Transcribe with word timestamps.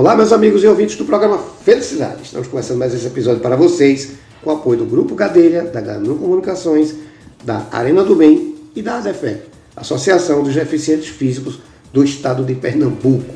Olá, 0.00 0.16
meus 0.16 0.32
amigos 0.32 0.64
e 0.64 0.66
ouvintes 0.66 0.96
do 0.96 1.04
programa 1.04 1.36
Felicidade. 1.62 2.22
Estamos 2.22 2.48
começando 2.48 2.78
mais 2.78 2.94
esse 2.94 3.06
episódio 3.06 3.42
para 3.42 3.54
vocês 3.54 4.12
com 4.42 4.48
o 4.48 4.54
apoio 4.54 4.78
do 4.78 4.86
Grupo 4.86 5.14
Gadelha, 5.14 5.64
da 5.64 5.78
Ganu 5.78 6.16
Comunicações, 6.16 6.94
da 7.44 7.66
Arena 7.70 8.02
do 8.02 8.16
Bem 8.16 8.56
e 8.74 8.80
da 8.80 8.96
ADEFE, 8.96 9.42
Associação 9.76 10.42
dos 10.42 10.54
Deficientes 10.54 11.08
Físicos 11.08 11.58
do 11.92 12.02
Estado 12.02 12.42
de 12.42 12.54
Pernambuco. 12.54 13.30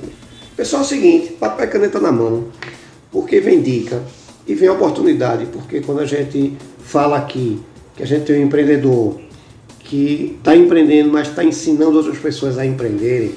Pessoal, 0.56 0.80
é 0.80 0.85
o 0.87 0.88
seguinte, 0.88 1.32
papel 1.32 1.66
e 1.66 1.69
caneta 1.69 2.00
na 2.00 2.11
mão, 2.11 2.45
porque 3.12 3.40
vem 3.40 3.60
dica 3.60 4.02
e 4.46 4.54
vem 4.54 4.70
oportunidade, 4.70 5.44
porque 5.52 5.82
quando 5.82 6.00
a 6.00 6.06
gente 6.06 6.56
fala 6.78 7.18
aqui 7.18 7.60
que 7.94 8.02
a 8.02 8.06
gente 8.06 8.24
tem 8.24 8.40
um 8.40 8.46
empreendedor 8.46 9.20
que 9.80 10.34
está 10.38 10.56
empreendendo, 10.56 11.12
mas 11.12 11.28
está 11.28 11.44
ensinando 11.44 11.98
outras 11.98 12.16
pessoas 12.16 12.56
a 12.56 12.64
empreenderem, 12.64 13.34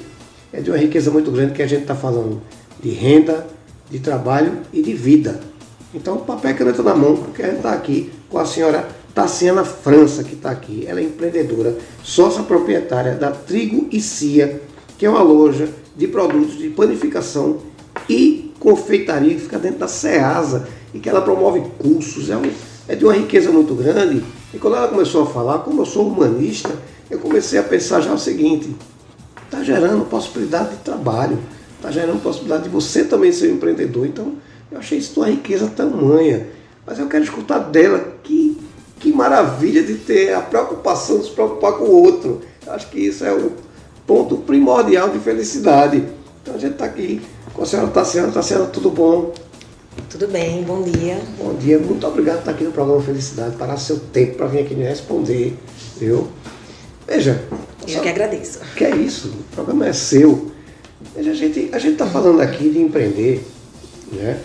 é 0.50 0.62
de 0.62 0.70
uma 0.70 0.78
riqueza 0.78 1.10
muito 1.10 1.30
grande 1.30 1.52
que 1.52 1.62
a 1.62 1.66
gente 1.66 1.82
está 1.82 1.94
falando 1.94 2.40
de 2.80 2.90
renda, 2.90 3.46
de 3.90 3.98
trabalho 3.98 4.58
e 4.72 4.82
de 4.82 4.92
vida. 4.92 5.40
Então, 5.94 6.18
papel 6.18 6.50
e 6.50 6.54
caneta 6.54 6.82
na 6.82 6.94
mão, 6.94 7.16
porque 7.16 7.42
a 7.42 7.46
gente 7.46 7.56
está 7.56 7.72
aqui 7.72 8.12
com 8.28 8.38
a 8.38 8.44
senhora 8.44 8.86
Tassiana 9.14 9.64
França, 9.64 10.22
que 10.22 10.34
está 10.34 10.50
aqui. 10.50 10.84
Ela 10.86 11.00
é 11.00 11.04
empreendedora, 11.04 11.76
sócia 12.02 12.42
proprietária 12.42 13.14
da 13.14 13.30
Trigo 13.30 13.88
e 13.90 14.00
Cia, 14.00 14.60
que 14.98 15.06
é 15.06 15.10
uma 15.10 15.22
loja 15.22 15.68
de 15.96 16.06
produtos 16.06 16.58
de 16.58 16.68
panificação 16.68 17.58
e 18.08 18.52
confeitaria 18.60 19.34
que 19.34 19.40
fica 19.40 19.58
dentro 19.58 19.78
da 19.78 19.88
SEASA 19.88 20.68
e 20.92 20.98
que 20.98 21.08
ela 21.08 21.20
promove 21.20 21.62
cursos. 21.78 22.30
É, 22.30 22.36
um, 22.36 22.50
é 22.86 22.94
de 22.94 23.04
uma 23.04 23.14
riqueza 23.14 23.50
muito 23.50 23.74
grande. 23.74 24.22
E 24.52 24.58
quando 24.58 24.76
ela 24.76 24.88
começou 24.88 25.24
a 25.24 25.26
falar, 25.26 25.58
como 25.60 25.82
eu 25.82 25.86
sou 25.86 26.06
humanista, 26.06 26.70
eu 27.10 27.18
comecei 27.18 27.58
a 27.58 27.62
pensar 27.62 28.00
já 28.00 28.12
o 28.12 28.18
seguinte: 28.18 28.74
está 29.44 29.62
gerando 29.62 30.04
possibilidade 30.04 30.70
de 30.70 30.76
trabalho, 30.76 31.38
está 31.78 31.90
gerando 31.90 32.22
possibilidade 32.22 32.64
de 32.64 32.68
você 32.68 33.04
também 33.04 33.32
ser 33.32 33.50
um 33.50 33.54
empreendedor. 33.54 34.06
Então, 34.06 34.34
eu 34.70 34.78
achei 34.78 34.98
isso 34.98 35.18
uma 35.18 35.28
riqueza 35.28 35.66
tamanha. 35.68 36.46
Mas 36.86 36.98
eu 36.98 37.06
quero 37.06 37.24
escutar 37.24 37.58
dela 37.58 38.14
que, 38.22 38.58
que 39.00 39.12
maravilha 39.12 39.82
de 39.82 39.94
ter 39.94 40.34
a 40.34 40.40
preocupação 40.40 41.18
de 41.18 41.26
se 41.26 41.30
preocupar 41.30 41.72
com 41.74 41.84
o 41.84 42.02
outro. 42.02 42.40
Eu 42.66 42.72
acho 42.72 42.88
que 42.90 42.98
isso 42.98 43.24
é 43.24 43.32
o 43.32 43.52
ponto 44.06 44.38
primordial 44.38 45.08
de 45.08 45.18
felicidade. 45.18 46.04
Então 46.42 46.54
a 46.54 46.58
gente 46.58 46.72
está 46.72 46.84
aqui 46.84 47.20
com 47.54 47.62
a 47.62 47.66
senhora 47.66 47.88
Tassiana. 47.88 48.32
Tassiana, 48.32 48.66
tudo 48.66 48.90
bom? 48.90 49.32
Tudo 50.10 50.28
bem, 50.28 50.62
bom 50.62 50.82
dia. 50.82 51.20
Bom 51.38 51.54
dia, 51.54 51.78
muito 51.78 52.06
obrigado 52.06 52.36
por 52.36 52.40
estar 52.40 52.50
aqui 52.52 52.64
no 52.64 52.72
programa 52.72 53.02
Felicidade, 53.02 53.56
parar 53.56 53.76
seu 53.76 53.98
tempo 53.98 54.36
para 54.36 54.46
vir 54.46 54.60
aqui 54.60 54.74
me 54.74 54.84
responder, 54.84 55.54
viu? 55.98 56.28
Veja. 57.06 57.42
Eu 57.86 57.94
só, 57.94 58.00
que 58.00 58.08
agradeço. 58.08 58.60
Que 58.74 58.84
é 58.84 58.96
isso, 58.96 59.28
o 59.28 59.54
programa 59.54 59.86
é 59.86 59.92
seu. 59.92 60.50
A 61.16 61.22
gente 61.22 61.70
a 61.72 61.78
está 61.78 62.06
falando 62.06 62.40
aqui 62.40 62.68
de 62.70 62.80
empreender, 62.80 63.44
né? 64.12 64.40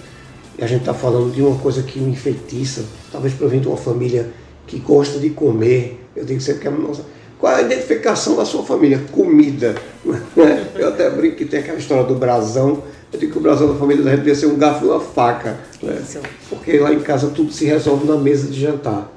E 0.58 0.64
a 0.64 0.68
gente 0.68 0.82
está 0.82 0.94
falando 0.94 1.34
de 1.34 1.42
uma 1.42 1.58
coisa 1.58 1.82
que 1.82 2.00
me 2.00 2.12
enfeitiça, 2.12 2.86
talvez 3.12 3.34
provém 3.34 3.60
de 3.60 3.68
uma 3.68 3.78
família 3.78 4.30
que 4.68 4.78
gosta 4.78 5.20
de 5.20 5.32
comer. 5.32 6.00
Eu 6.16 6.26
digo 6.26 6.40
sempre 6.40 6.62
que 6.62 6.68
a 6.68 6.72
nossa. 6.72 7.04
Qual 7.40 7.52
é 7.52 7.58
a 7.58 7.62
identificação 7.62 8.36
da 8.38 8.46
sua 8.46 8.64
família? 8.64 9.02
Comida. 9.12 9.76
Né? 10.06 10.68
Eu 10.76 10.90
até 10.90 11.10
brinco 11.10 11.38
que 11.38 11.46
tem 11.46 11.60
aquela 11.60 11.78
história 11.78 12.04
do 12.04 12.16
brasão. 12.16 12.84
Eu 13.12 13.20
digo 13.20 13.32
que 13.32 13.38
o 13.38 13.42
brasão 13.42 13.68
da 13.68 13.76
família 13.76 14.04
da 14.04 14.12
gente 14.12 14.20
devia 14.20 14.36
ser 14.36 14.46
um 14.46 14.58
garfo 14.58 14.86
e 14.86 14.90
uma 14.90 15.00
faca. 15.00 15.58
Né? 15.82 16.02
Porque 16.50 16.78
lá 16.78 16.94
em 16.94 17.00
casa 17.00 17.30
tudo 17.30 17.52
se 17.52 17.66
resolve 17.66 18.08
na 18.08 18.16
mesa 18.16 18.48
de 18.48 18.60
jantar. 18.60 19.12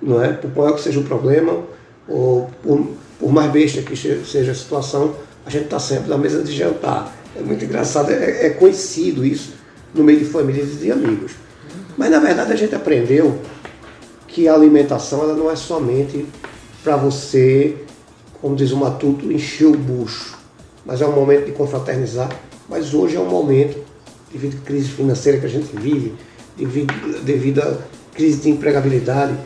Não 0.00 0.22
é? 0.22 0.32
Por 0.32 0.54
maior 0.56 0.74
que 0.74 0.82
seja 0.82 1.00
o 1.00 1.04
problema, 1.04 1.64
ou 2.08 2.50
por, 2.62 2.86
por 3.18 3.32
mais 3.32 3.50
besta 3.50 3.82
que 3.82 3.96
seja 3.96 4.52
a 4.52 4.54
situação, 4.54 5.14
a 5.46 5.50
gente 5.50 5.66
está 5.66 5.78
sempre 5.78 6.10
na 6.10 6.18
mesa 6.18 6.42
de 6.42 6.52
jantar. 6.52 7.16
É 7.36 7.40
muito 7.40 7.64
engraçado, 7.64 8.10
é, 8.10 8.46
é 8.46 8.50
conhecido 8.50 9.24
isso 9.24 9.54
no 9.94 10.02
meio 10.02 10.18
de 10.18 10.24
famílias 10.24 10.72
e 10.72 10.76
de 10.76 10.90
amigos. 10.90 11.32
Mas 11.96 12.10
na 12.10 12.18
verdade 12.18 12.52
a 12.52 12.56
gente 12.56 12.74
aprendeu 12.74 13.38
que 14.26 14.48
a 14.48 14.54
alimentação 14.54 15.22
ela 15.22 15.34
não 15.34 15.48
é 15.48 15.54
somente 15.54 16.26
para 16.82 16.96
você, 16.96 17.76
como 18.40 18.56
diz 18.56 18.72
o 18.72 18.76
Matuto, 18.76 19.30
encher 19.32 19.66
o 19.66 19.76
bucho, 19.76 20.36
mas 20.84 21.00
é 21.00 21.06
um 21.06 21.12
momento 21.12 21.46
de 21.46 21.52
confraternizar. 21.52 22.28
Mas 22.68 22.92
hoje 22.92 23.14
é 23.14 23.20
um 23.20 23.30
momento, 23.30 23.78
devido 24.32 24.58
à 24.60 24.66
crise 24.66 24.88
financeira 24.88 25.38
que 25.38 25.46
a 25.46 25.48
gente 25.48 25.74
vive, 25.76 26.12
devido, 26.56 27.22
devido 27.22 27.60
à 27.60 27.78
crise 28.12 28.40
de 28.40 28.50
empregabilidade, 28.50 29.36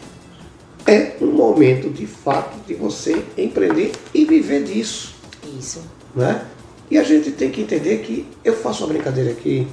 é 0.87 1.13
um 1.21 1.33
momento 1.33 1.91
de 1.91 2.07
fato 2.07 2.57
de 2.67 2.73
você 2.73 3.23
empreender 3.37 3.93
e 4.15 4.25
viver 4.25 4.65
disso. 4.65 5.15
Isso. 5.59 6.00
Né? 6.15 6.45
E 6.91 6.99
a 6.99 7.05
gente 7.05 7.31
tem 7.31 7.51
que 7.51 7.63
entender 7.63 7.99
que 7.99 8.27
eu 8.45 8.55
faço 8.57 8.85
uma 8.85 8.93
brincadeira 8.93 9.31
aqui, 9.31 9.69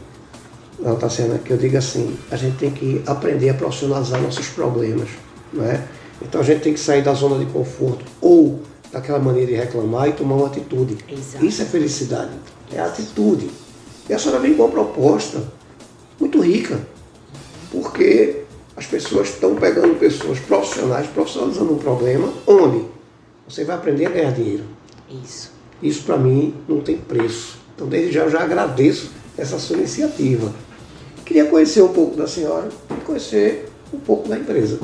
não, 0.79 0.95
tá 0.95 1.09
sendo 1.09 1.41
que 1.43 1.51
eu 1.51 1.57
digo 1.57 1.77
assim, 1.77 2.15
a 2.29 2.35
gente 2.35 2.57
tem 2.57 2.69
que 2.69 3.01
aprender 3.07 3.49
a 3.49 3.53
profissionalizar 3.55 4.21
nossos 4.21 4.47
problemas, 4.49 5.09
né? 5.51 5.87
Então 6.21 6.41
a 6.41 6.43
gente 6.43 6.61
tem 6.61 6.73
que 6.73 6.79
sair 6.79 7.01
da 7.01 7.13
zona 7.13 7.43
de 7.43 7.51
conforto 7.51 8.05
ou 8.21 8.61
daquela 8.91 9.17
maneira 9.17 9.51
de 9.51 9.57
reclamar 9.57 10.09
e 10.09 10.13
tomar 10.13 10.35
uma 10.35 10.47
atitude. 10.47 10.97
Exato. 11.09 11.43
Isso 11.43 11.63
é 11.63 11.65
felicidade, 11.65 12.31
é 12.71 12.79
atitude. 12.79 13.49
E 14.07 14.13
a 14.13 14.19
senhora 14.19 14.39
vem 14.39 14.53
com 14.53 14.63
uma 14.63 14.71
proposta 14.71 15.43
muito 16.19 16.39
rica, 16.39 16.79
porque 17.71 18.43
as 18.75 18.85
pessoas 18.85 19.29
estão 19.29 19.55
pegando 19.55 19.95
pessoas 19.99 20.39
profissionais, 20.39 21.07
profissionalizando 21.07 21.73
um 21.73 21.77
problema, 21.77 22.31
onde 22.45 22.85
você 23.47 23.65
vai 23.65 23.75
aprender 23.75 24.05
a 24.05 24.09
ganhar 24.11 24.31
dinheiro. 24.31 24.63
Isso. 25.23 25.56
Isso 25.81 26.03
para 26.03 26.17
mim 26.17 26.53
não 26.67 26.81
tem 26.81 26.97
preço. 26.97 27.57
Então 27.75 27.87
desde 27.87 28.11
já 28.11 28.23
eu 28.23 28.31
já 28.31 28.41
agradeço 28.41 29.11
essa 29.37 29.59
sua 29.59 29.77
iniciativa. 29.77 30.51
Queria 31.25 31.45
conhecer 31.45 31.81
um 31.81 31.93
pouco 31.93 32.15
da 32.15 32.27
senhora 32.27 32.69
e 32.91 33.01
conhecer 33.01 33.69
um 33.93 33.99
pouco 33.99 34.27
da 34.29 34.37
empresa. 34.37 34.79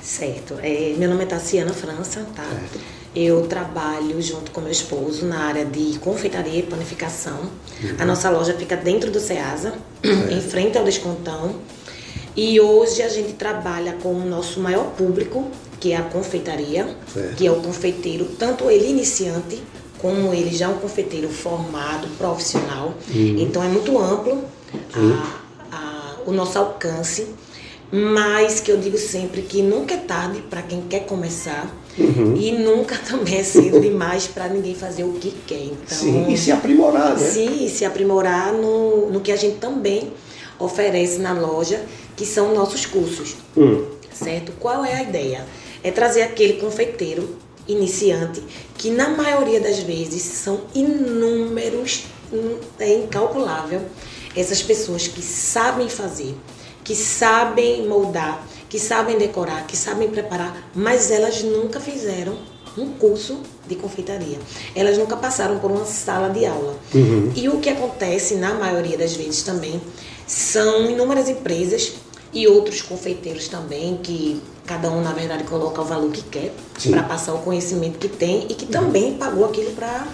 Certo. 0.00 0.54
É, 0.62 0.94
meu 0.96 1.08
nome 1.08 1.24
é 1.24 1.26
Tassiana 1.26 1.72
França, 1.72 2.24
tá? 2.34 2.44
Certo. 2.44 2.78
Eu 3.14 3.46
trabalho 3.46 4.20
junto 4.22 4.50
com 4.50 4.60
meu 4.60 4.70
esposo 4.70 5.26
na 5.26 5.40
área 5.40 5.64
de 5.64 5.98
confeitaria 5.98 6.60
e 6.60 6.62
panificação. 6.62 7.40
Uhum. 7.82 7.96
A 7.98 8.04
nossa 8.04 8.30
loja 8.30 8.54
fica 8.54 8.76
dentro 8.76 9.10
do 9.10 9.18
Ceasa, 9.18 9.74
certo. 10.02 10.32
em 10.32 10.40
frente 10.40 10.78
ao 10.78 10.84
descontão. 10.84 11.56
E 12.36 12.60
hoje 12.60 13.02
a 13.02 13.08
gente 13.08 13.32
trabalha 13.32 13.94
com 13.94 14.12
o 14.12 14.24
nosso 14.24 14.60
maior 14.60 14.92
público, 14.92 15.50
que 15.80 15.92
é 15.92 15.96
a 15.96 16.02
confeitaria, 16.02 16.86
certo. 17.12 17.34
que 17.36 17.46
é 17.46 17.50
o 17.50 17.56
confeiteiro, 17.62 18.26
tanto 18.38 18.70
ele 18.70 18.88
iniciante, 18.88 19.62
como 20.00 20.32
ele 20.32 20.54
já 20.54 20.66
é 20.66 20.68
um 20.68 20.78
confeiteiro 20.78 21.28
formado, 21.28 22.08
profissional. 22.18 22.94
Uhum. 23.08 23.36
Então 23.38 23.62
é 23.62 23.68
muito 23.68 23.98
amplo. 23.98 24.44
A, 25.72 26.16
o 26.26 26.32
nosso 26.32 26.58
alcance, 26.58 27.26
mas 27.90 28.60
que 28.60 28.70
eu 28.70 28.76
digo 28.76 28.98
sempre 28.98 29.42
que 29.42 29.62
nunca 29.62 29.94
é 29.94 29.98
tarde 29.98 30.42
para 30.50 30.62
quem 30.62 30.82
quer 30.82 31.06
começar 31.06 31.72
uhum. 31.98 32.36
e 32.36 32.52
nunca 32.52 32.96
também 33.08 33.38
é 33.38 33.42
cedo 33.42 33.80
demais 33.80 34.26
para 34.26 34.48
ninguém 34.48 34.74
fazer 34.74 35.04
o 35.04 35.12
que 35.14 35.32
quer. 35.46 35.64
Então, 35.64 35.96
sim, 35.96 36.30
e 36.30 36.36
se 36.36 36.50
aprimorar, 36.50 37.16
né? 37.16 37.30
Sim, 37.30 37.68
se 37.68 37.84
aprimorar 37.84 38.52
no, 38.52 39.10
no 39.10 39.20
que 39.20 39.30
a 39.30 39.36
gente 39.36 39.56
também 39.58 40.12
oferece 40.58 41.18
na 41.18 41.32
loja, 41.32 41.80
que 42.16 42.24
são 42.24 42.54
nossos 42.54 42.86
cursos. 42.86 43.36
Uhum. 43.54 43.84
Certo? 44.12 44.52
Qual 44.58 44.84
é 44.84 44.94
a 44.94 45.02
ideia? 45.02 45.44
É 45.84 45.90
trazer 45.90 46.22
aquele 46.22 46.54
confeiteiro 46.54 47.36
iniciante, 47.68 48.42
que 48.76 48.90
na 48.90 49.08
maioria 49.10 49.60
das 49.60 49.78
vezes 49.80 50.22
são 50.22 50.62
inúmeros, 50.74 52.04
é 52.78 52.94
incalculável 52.94 53.82
essas 54.36 54.62
pessoas 54.62 55.08
que 55.08 55.22
sabem 55.22 55.88
fazer, 55.88 56.34
que 56.84 56.94
sabem 56.94 57.86
moldar, 57.86 58.46
que 58.68 58.78
sabem 58.78 59.16
decorar, 59.16 59.66
que 59.66 59.76
sabem 59.76 60.08
preparar, 60.08 60.70
mas 60.74 61.10
elas 61.10 61.42
nunca 61.42 61.80
fizeram 61.80 62.36
um 62.76 62.90
curso 62.90 63.40
de 63.66 63.74
confeitaria. 63.74 64.38
Elas 64.74 64.98
nunca 64.98 65.16
passaram 65.16 65.58
por 65.58 65.70
uma 65.70 65.86
sala 65.86 66.28
de 66.28 66.44
aula. 66.44 66.76
Uhum. 66.94 67.32
E 67.34 67.48
o 67.48 67.58
que 67.58 67.70
acontece, 67.70 68.34
na 68.34 68.54
maioria 68.54 68.98
das 68.98 69.16
vezes 69.16 69.42
também, 69.42 69.80
são 70.26 70.90
inúmeras 70.90 71.28
empresas 71.28 71.94
e 72.38 72.46
outros 72.48 72.82
confeiteiros 72.82 73.48
também, 73.48 73.96
que 74.02 74.40
cada 74.64 74.90
um, 74.90 75.00
na 75.00 75.12
verdade, 75.12 75.44
coloca 75.44 75.80
o 75.80 75.84
valor 75.84 76.10
que 76.10 76.22
quer 76.22 76.52
para 76.90 77.02
passar 77.02 77.34
o 77.34 77.38
conhecimento 77.38 77.98
que 77.98 78.08
tem 78.08 78.46
e 78.48 78.54
que 78.54 78.66
também 78.66 79.12
uhum. 79.12 79.18
pagou 79.18 79.44
aquilo 79.46 79.72
para 79.72 80.06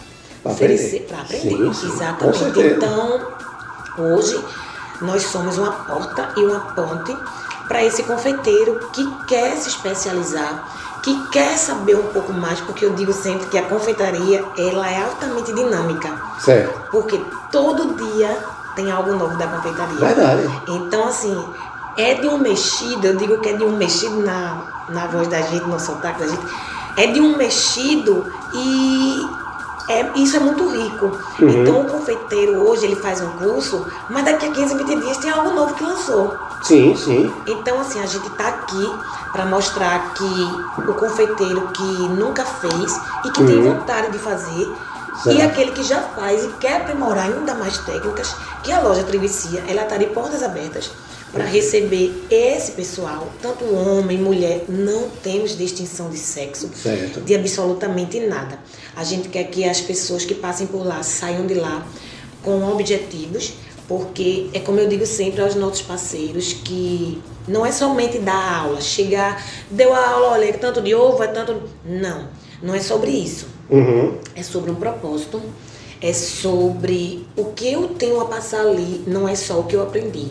oferecer, 0.45 1.07
para 1.09 1.23
aprender. 1.23 1.51
Sim, 1.51 1.75
sim. 1.75 1.87
Exatamente. 1.93 2.61
Então, 2.61 3.33
Hoje, 3.99 4.43
nós 5.03 5.23
somos 5.25 5.59
uma 5.59 5.71
porta 5.71 6.31
e 6.37 6.45
uma 6.45 6.61
ponte 6.75 7.15
para 7.69 7.85
esse 7.85 8.03
confeiteiro 8.05 8.79
que 8.93 9.07
quer 9.27 9.55
se 9.57 9.69
especializar, 9.69 11.01
que 11.03 11.29
quer 11.29 11.59
saber 11.59 11.97
um 11.97 12.07
pouco 12.09 12.33
mais, 12.33 12.61
porque 12.61 12.85
eu 12.87 12.95
digo 12.95 13.13
sempre 13.13 13.47
que 13.49 13.59
a 13.59 13.65
confeitaria 13.65 14.45
ela 14.57 14.91
é 14.91 15.03
altamente 15.03 15.53
dinâmica. 15.53 16.19
Certo. 16.41 16.91
Porque 16.91 17.21
todo 17.51 17.95
dia 17.95 18.39
tem 18.75 18.91
algo 18.91 19.13
novo 19.15 19.37
da 19.37 19.47
confeitaria. 19.47 19.99
Verdade. 19.99 20.63
Então, 20.69 21.07
assim, 21.07 21.37
é 21.97 22.15
de 22.15 22.27
um 22.27 22.39
mexido, 22.39 23.07
eu 23.07 23.17
digo 23.17 23.39
que 23.39 23.49
é 23.49 23.53
de 23.55 23.65
um 23.65 23.77
mexido 23.77 24.23
na, 24.23 24.85
na 24.89 25.07
voz 25.07 25.29
da 25.29 25.41
gente, 25.41 25.67
no 25.67 25.79
sotaque 25.79 26.21
da 26.21 26.27
gente, 26.27 26.43
é 26.97 27.07
de 27.07 27.21
um 27.21 27.37
mexido 27.37 28.33
e 28.55 29.27
é, 29.89 30.11
isso 30.17 30.37
é 30.37 30.41
muito 30.41 30.69
rico. 30.69 31.07
Uhum. 31.41 31.63
Então 31.63 31.81
o 31.83 31.85
confeiteiro 31.85 32.67
hoje 32.67 32.87
ele 32.87 32.97
faz 32.97 33.21
um 33.21 33.31
curso, 33.33 33.87
mas 34.09 34.25
daqui 34.25 34.47
a 34.47 34.53
15, 34.53 34.75
20 34.77 35.01
dias 35.01 35.17
tem 35.19 35.31
algo 35.31 35.51
novo 35.51 35.75
que 35.75 35.83
lançou. 35.85 36.37
Sim, 36.63 36.97
sim. 36.97 37.33
Então 37.47 37.81
assim, 37.81 38.01
a 38.01 38.07
gente 38.07 38.27
está 38.27 38.49
aqui 38.49 38.93
para 39.33 39.47
mostrar 39.47 40.15
que 40.15 40.83
o 40.89 40.95
confeiteiro 40.95 41.69
que 41.69 41.83
nunca 41.83 42.45
fez 42.45 43.01
e 43.25 43.31
que 43.31 43.41
uhum. 43.41 43.47
tem 43.47 43.63
vontade 43.63 44.13
de 44.13 44.19
fazer 44.19 44.73
Certo. 45.23 45.39
E 45.39 45.43
aquele 45.43 45.71
que 45.73 45.83
já 45.83 46.01
faz 46.01 46.43
e 46.43 46.49
quer 46.59 46.79
aprimorar 46.79 47.27
ainda 47.27 47.55
mais 47.55 47.79
técnicas, 47.79 48.35
que 48.63 48.73
a 48.73 48.81
loja 48.81 49.05
Trivicia, 49.05 49.63
ela 49.69 49.83
está 49.83 49.97
de 49.97 50.07
portas 50.07 50.43
abertas 50.43 50.91
para 51.33 51.45
receber 51.47 52.13
esse 52.31 52.73
pessoal, 52.73 53.29
tanto 53.41 53.65
homem, 53.75 54.19
mulher, 54.19 54.65
não 54.69 55.09
temos 55.23 55.57
distinção 55.57 56.11
de 56.11 56.19
sexo, 56.19 56.71
certo. 56.75 57.23
de 57.23 57.35
absolutamente 57.35 58.21
nada. 58.21 58.59
A 58.95 59.03
gente 59.03 59.31
quer 59.31 59.45
que 59.45 59.65
as 59.65 59.81
pessoas 59.81 60.27
que 60.27 60.35
passem 60.35 60.67
por 60.67 60.85
lá 60.85 61.03
saiam 61.03 61.47
de 61.47 61.55
lá 61.55 61.87
com 62.43 62.63
objetivos, 62.71 63.55
porque 63.89 64.49
é 64.53 64.61
como 64.61 64.79
eu 64.79 64.89
digo 64.89 65.07
sempre 65.07 65.41
aos 65.41 65.55
nossos 65.55 65.83
parceiros 65.83 66.53
que 66.53 67.21
não 67.49 67.65
é 67.65 67.73
somente 67.73 68.19
dar 68.19 68.61
aula, 68.61 68.81
chegar, 68.81 69.43
deu 69.71 69.95
a 69.95 70.11
aula, 70.11 70.29
olha, 70.33 70.45
é 70.45 70.53
tanto 70.53 70.83
de 70.83 70.95
ovo, 70.95 71.23
é 71.23 71.29
tanto. 71.29 71.63
Não, 71.85 72.29
não 72.63 72.75
é 72.75 72.81
sobre 72.81 73.11
isso. 73.11 73.47
Uhum. 73.71 74.19
É 74.35 74.43
sobre 74.43 74.71
um 74.71 74.75
propósito, 74.75 75.41
é 76.01 76.13
sobre 76.13 77.27
o 77.37 77.47
que 77.47 77.73
eu 77.73 77.89
tenho 77.89 78.21
a 78.21 78.27
passar 78.27 78.61
ali, 78.61 79.03
não 79.07 79.27
é 79.27 79.35
só 79.35 79.61
o 79.61 79.65
que 79.65 79.75
eu 79.75 79.83
aprendi. 79.83 80.31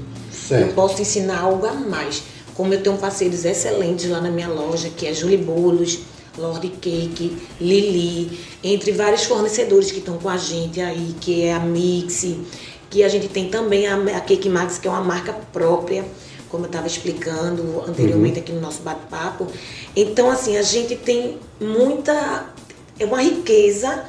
Certo. 0.51 0.67
Eu 0.67 0.73
posso 0.73 1.01
ensinar 1.01 1.39
algo 1.39 1.65
a 1.65 1.73
mais. 1.73 2.23
Como 2.53 2.73
eu 2.73 2.83
tenho 2.83 2.97
parceiros 2.97 3.45
excelentes 3.45 4.09
lá 4.09 4.19
na 4.19 4.29
minha 4.29 4.49
loja, 4.49 4.89
que 4.89 5.07
é 5.07 5.13
Julie 5.13 5.37
Bolos, 5.37 5.99
Lord 6.37 6.67
Cake, 6.81 7.37
Lili, 7.59 8.37
entre 8.61 8.91
vários 8.91 9.23
fornecedores 9.23 9.91
que 9.91 9.99
estão 9.99 10.17
com 10.17 10.27
a 10.27 10.37
gente 10.37 10.81
aí, 10.81 11.15
que 11.21 11.43
é 11.43 11.53
a 11.53 11.59
Mix, 11.59 12.35
que 12.89 13.01
a 13.01 13.07
gente 13.07 13.29
tem 13.29 13.49
também 13.49 13.87
a, 13.87 13.95
a 13.95 14.19
Cake 14.19 14.49
Max, 14.49 14.77
que 14.77 14.87
é 14.87 14.91
uma 14.91 15.01
marca 15.01 15.33
própria, 15.53 16.03
como 16.49 16.65
eu 16.65 16.67
estava 16.67 16.85
explicando 16.85 17.83
anteriormente 17.87 18.35
uhum. 18.35 18.43
aqui 18.43 18.51
no 18.51 18.59
nosso 18.59 18.81
bate-papo. 18.81 19.47
Então, 19.95 20.29
assim, 20.29 20.57
a 20.57 20.61
gente 20.61 20.97
tem 20.97 21.37
muita. 21.59 22.49
É 22.99 23.05
uma 23.05 23.21
riqueza 23.21 24.03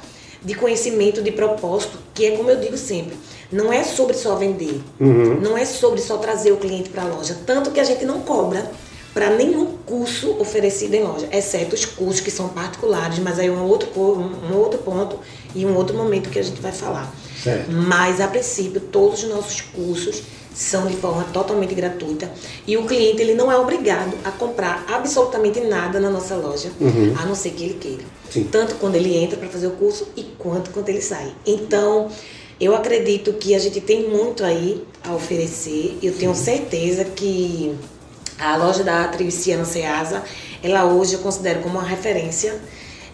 de 0.45 0.55
conhecimento, 0.55 1.23
de 1.23 1.31
propósito, 1.31 1.99
que 2.13 2.27
é 2.27 2.37
como 2.37 2.51
eu 2.51 2.61
digo 2.61 2.77
sempre, 2.77 3.17
não 3.53 3.73
é 3.73 3.85
sobre 3.85 4.15
só 4.15 4.35
vender, 4.37 4.81
uhum. 4.99 5.41
não 5.41 5.57
é 5.57 5.65
sobre 5.65 6.01
só 6.01 6.17
trazer 6.17 6.53
o 6.53 6.57
cliente 6.57 6.89
para 6.89 7.03
a 7.03 7.07
loja, 7.07 7.37
tanto 7.47 7.71
que 7.71 7.79
a 7.79 7.85
gente 7.85 8.05
não 8.05 8.21
cobra 8.21 8.71
para 9.13 9.31
nenhum 9.31 9.77
curso 9.85 10.37
oferecido 10.41 10.95
em 10.95 11.03
loja, 11.03 11.29
exceto 11.31 11.75
os 11.75 11.85
cursos 11.85 12.21
que 12.21 12.31
são 12.31 12.49
particulares, 12.49 13.19
mas 13.19 13.39
aí 13.39 13.49
é 13.49 13.51
um 13.51 13.67
outro, 13.67 13.89
um 14.01 14.57
outro 14.57 14.79
ponto 14.79 15.19
e 15.55 15.67
um 15.67 15.77
outro 15.77 15.97
momento 15.97 16.31
que 16.31 16.39
a 16.39 16.43
gente 16.43 16.61
vai 16.61 16.73
falar. 16.73 17.13
Certo. 17.43 17.71
Mas 17.71 18.21
a 18.21 18.29
princípio 18.29 18.81
todos 18.81 19.23
os 19.23 19.29
nossos 19.29 19.61
cursos 19.61 20.23
são 20.55 20.87
de 20.87 20.97
forma 20.97 21.25
totalmente 21.25 21.75
gratuita 21.75 22.31
e 22.67 22.77
o 22.77 22.85
cliente 22.85 23.23
ele 23.23 23.35
não 23.35 23.51
é 23.51 23.57
obrigado 23.57 24.15
a 24.25 24.31
comprar 24.31 24.85
absolutamente 24.89 25.61
nada 25.61 25.99
na 25.99 26.11
nossa 26.11 26.35
loja, 26.37 26.71
uhum. 26.81 27.15
a 27.19 27.27
não 27.27 27.35
ser 27.35 27.51
que 27.51 27.65
ele 27.65 27.75
queira. 27.75 28.05
Sim. 28.31 28.49
Tanto 28.51 28.77
quando 28.77 28.97
ele 28.97 29.15
entra 29.17 29.37
para 29.37 29.49
fazer 29.49 29.67
o 29.67 29.73
curso 29.73 30.09
e 30.17 30.23
quanto 30.39 30.71
quando 30.71 30.89
ele 30.89 31.03
sai. 31.03 31.33
Então, 31.47 32.09
eu 32.61 32.75
acredito 32.75 33.33
que 33.35 33.55
a 33.55 33.59
gente 33.59 33.81
tem 33.81 34.09
muito 34.09 34.45
aí 34.45 34.83
a 35.05 35.15
oferecer. 35.15 35.99
Eu 36.03 36.13
tenho 36.15 36.35
certeza 36.35 37.05
que 37.05 37.75
a 38.39 38.57
loja 38.57 38.83
da 38.83 39.07
Triviciana 39.09 39.65
Ceasa, 39.65 40.23
ela 40.63 40.85
hoje 40.85 41.15
eu 41.15 41.21
considero 41.21 41.61
como 41.61 41.79
uma 41.79 41.87
referência. 41.87 42.55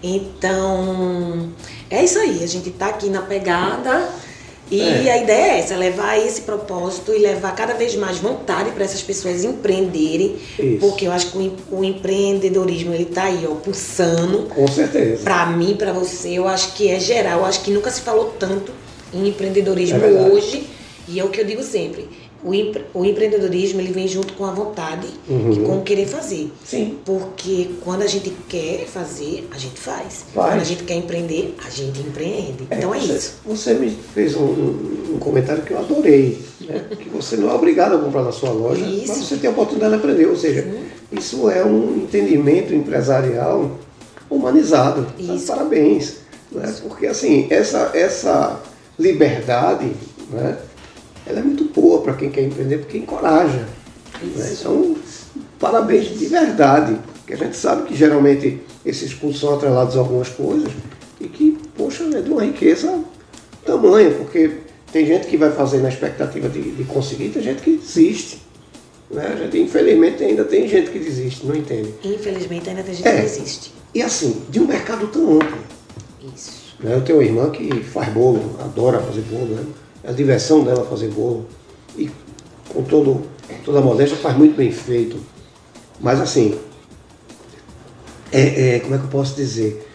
Então, 0.03 1.53
é 1.91 2.05
isso 2.05 2.19
aí. 2.19 2.43
A 2.43 2.47
gente 2.47 2.69
está 2.69 2.89
aqui 2.89 3.09
na 3.09 3.23
pegada. 3.23 4.09
E 4.71 5.09
é. 5.09 5.13
a 5.13 5.17
ideia 5.17 5.53
é 5.53 5.59
essa, 5.61 5.75
levar 5.77 6.19
esse 6.19 6.43
propósito 6.43 7.15
e 7.15 7.19
levar 7.19 7.55
cada 7.55 7.73
vez 7.73 7.95
mais 7.97 8.19
vontade 8.19 8.71
para 8.73 8.85
essas 8.85 9.01
pessoas 9.01 9.43
empreenderem, 9.43 10.37
Isso. 10.59 10.77
porque 10.79 11.07
eu 11.07 11.13
acho 11.13 11.31
que 11.33 11.53
o, 11.71 11.83
empreendedorismo 11.83 12.93
ele 12.93 13.05
está 13.05 13.25
aí, 13.25 13.49
ó, 13.51 13.55
pulsando. 13.55 14.43
Com 14.43 14.69
certeza. 14.69 15.23
Para 15.25 15.47
mim, 15.47 15.75
para 15.75 15.91
você, 15.95 16.35
eu 16.35 16.47
acho 16.47 16.75
que 16.75 16.91
é 16.91 17.01
geral, 17.01 17.39
eu 17.39 17.47
acho 17.47 17.63
que 17.63 17.71
nunca 17.71 17.91
se 17.91 18.03
falou 18.03 18.35
tanto 18.39 18.71
em 19.13 19.29
empreendedorismo 19.29 19.99
é 20.05 20.11
hoje, 20.31 20.67
e 21.09 21.19
é 21.19 21.25
o 21.25 21.31
que 21.31 21.41
eu 21.41 21.45
digo 21.45 21.63
sempre. 21.63 22.09
O, 22.43 22.55
empre, 22.55 22.85
o 22.95 23.05
empreendedorismo 23.05 23.81
ele 23.81 23.91
vem 23.91 24.07
junto 24.07 24.35
com 24.35 24.45
a 24.45 24.53
vontade 24.53 25.09
uhum. 25.29 25.53
e 25.53 25.61
com 25.61 25.79
o 25.79 25.83
querer 25.83 26.07
fazer. 26.07 26.53
Sim. 26.65 26.97
Porque 27.05 27.71
quando 27.83 28.03
a 28.03 28.07
gente 28.07 28.33
quer 28.49 28.87
fazer, 28.87 29.49
a 29.51 29.59
gente 29.59 29.79
faz. 29.81 30.25
faz. 30.33 30.51
Quando 30.51 30.61
a 30.61 30.65
gente 30.65 30.85
quer 30.85 30.95
empreender, 30.95 31.57
a 31.67 31.69
gente 31.69 32.01
empreende. 32.01 32.69
É, 32.71 32.77
então 32.77 32.95
é 32.95 33.01
você, 33.01 33.13
isso. 33.13 33.35
Você 33.45 33.75
me 33.75 33.91
fez 33.91 34.37
um, 34.37 34.45
um 34.45 35.19
comentário 35.19 35.65
que 35.65 35.73
eu 35.73 35.79
adorei. 35.79 36.39
Né? 36.61 36.85
que 36.91 37.09
você 37.09 37.37
não 37.37 37.51
é 37.51 37.55
obrigado 37.55 37.97
a 37.97 37.99
comprar 37.99 38.23
na 38.23 38.33
sua 38.33 38.51
loja, 38.51 38.85
isso. 38.85 39.09
mas 39.09 39.19
você 39.19 39.37
tem 39.37 39.49
a 39.49 39.53
oportunidade 39.53 39.95
de 39.95 39.99
aprender. 39.99 40.27
Ou 40.27 40.37
seja, 40.37 40.63
Sim. 40.63 41.19
isso 41.19 41.51
é 41.51 41.65
um 41.65 41.97
entendimento 41.97 42.73
empresarial 42.73 43.79
humanizado. 44.31 45.07
Tá? 45.07 45.35
Isso. 45.35 45.47
Parabéns. 45.47 46.19
Né? 46.53 46.73
Porque 46.87 47.07
assim, 47.07 47.49
essa, 47.51 47.91
essa 47.95 48.61
liberdade, 48.99 49.93
né, 50.31 50.59
ela 51.27 51.41
é 51.41 51.43
muito 51.43 51.65
boa 51.65 52.01
para 52.03 52.15
quem 52.15 52.31
quer 52.31 52.43
empreender, 52.43 52.79
porque 52.79 52.99
encoraja. 52.99 53.67
Né? 54.23 54.57
Então, 54.59 54.97
parabéns 55.59 56.19
de 56.19 56.27
verdade, 56.27 56.99
porque 57.19 57.35
a 57.35 57.37
gente 57.37 57.57
sabe 57.57 57.83
que 57.83 57.95
geralmente 57.95 58.61
esses 58.85 59.13
cursos 59.15 59.41
são 59.41 59.55
atrelados 59.55 59.97
a 59.97 60.01
algumas 60.01 60.29
coisas 60.29 60.71
e 61.21 61.29
que, 61.29 61.59
poxa, 61.77 62.05
é 62.15 62.21
de 62.23 62.31
uma 62.31 62.43
riqueza 62.45 63.03
tamanha, 63.65 64.11
porque 64.13 64.53
tem 64.91 65.07
gente 65.07 65.27
que 65.27 65.37
vai 65.37 65.53
fazer 65.53 65.79
na 65.79 65.91
expectativa 65.91 66.49
de, 66.49 66.63
de 66.73 66.85
conseguir, 66.85 67.29
tem 67.29 67.43
gente 67.43 67.61
que 67.63 67.77
desiste. 67.77 68.43
Né? 69.11 69.37
Gente, 69.39 69.59
infelizmente 69.59 70.23
ainda 70.25 70.45
tem 70.45 70.67
gente 70.69 70.91
que 70.91 70.99
desiste, 70.99 71.47
não 71.47 71.55
entende? 71.55 71.95
Infelizmente 72.05 72.69
ainda 72.69 72.83
tem 72.83 72.95
gente 72.95 73.07
É. 73.09 73.17
que 73.17 73.23
desiste. 73.23 73.73
E 73.95 74.03
assim, 74.03 74.43
de 74.51 74.61
um 74.61 74.67
mercado 74.67 75.07
tão 75.09 75.35
amplo. 75.37 75.59
Isso. 76.35 76.58
Né? 76.81 76.95
Eu 76.95 77.03
tenho 77.03 77.19
uma 77.19 77.25
irmã 77.25 77.51
que 77.51 77.83
faz 77.83 78.09
bolo, 78.13 78.57
adora 78.61 79.01
fazer 79.01 79.23
bolo, 79.23 79.55
né? 79.55 79.65
é 80.05 80.11
a 80.11 80.13
diversão 80.13 80.65
dela 80.65 80.85
fazer 80.85 81.09
bolo. 81.09 81.47
E 81.97 82.11
com 82.69 82.83
todo, 82.83 83.23
toda 83.65 83.79
a 83.79 83.83
modéstia 83.83 84.17
faz 84.17 84.37
muito 84.37 84.57
bem 84.57 84.71
feito. 84.71 85.19
Mas 86.01 86.21
assim, 86.21 86.59
é, 88.31 88.77
é, 88.77 88.81
como 88.81 88.95
é 88.95 88.99
que 88.99 89.05
eu 89.05 89.11
posso 89.11 89.35
dizer? 89.35 89.87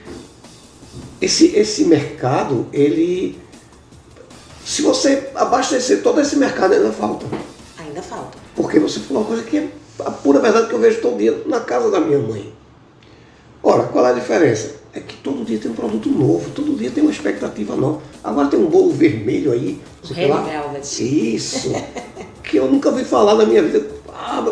Esse, 1.21 1.55
esse 1.55 1.85
mercado, 1.85 2.67
ele. 2.73 3.41
Se 4.65 4.81
você 4.81 5.29
abastecer 5.35 6.01
todo 6.01 6.19
esse 6.19 6.35
mercado, 6.35 6.73
ainda 6.73 6.91
falta. 6.91 7.25
Ainda 7.77 8.01
falta. 8.01 8.37
Porque 8.55 8.79
você 8.79 8.99
falou 8.99 9.23
uma 9.23 9.27
coisa 9.27 9.43
que 9.43 9.57
é 9.57 9.69
a 9.99 10.11
pura 10.11 10.39
verdade 10.39 10.67
que 10.67 10.73
eu 10.73 10.79
vejo 10.79 11.01
todo 11.01 11.17
dia 11.17 11.43
na 11.45 11.59
casa 11.59 11.91
da 11.91 11.99
minha 11.99 12.19
mãe. 12.19 12.53
Ora, 13.61 13.83
qual 13.83 14.05
é 14.05 14.11
a 14.11 14.13
diferença? 14.13 14.82
É 14.95 14.99
que 14.99 15.17
todo 15.17 15.43
dia 15.43 15.57
tem 15.57 15.71
um 15.71 15.73
produto 15.73 16.07
novo, 16.09 16.51
todo 16.51 16.77
dia 16.77 16.91
tem 16.91 17.03
uma 17.03 17.11
expectativa 17.11 17.75
nova. 17.75 17.99
Agora 18.23 18.47
tem 18.47 18.59
um 18.59 18.67
bolo 18.67 18.91
vermelho 18.91 19.51
aí. 19.51 19.81
Sei 20.03 20.15
Red 20.15 20.27
lá. 20.27 20.41
Velvet. 20.41 21.35
Isso. 21.35 21.71
que 22.43 22.57
eu 22.57 22.69
nunca 22.69 22.91
vi 22.91 23.03
falar 23.03 23.33
na 23.35 23.45
minha 23.45 23.63
vida. 23.63 23.87
Ah, 24.09 24.45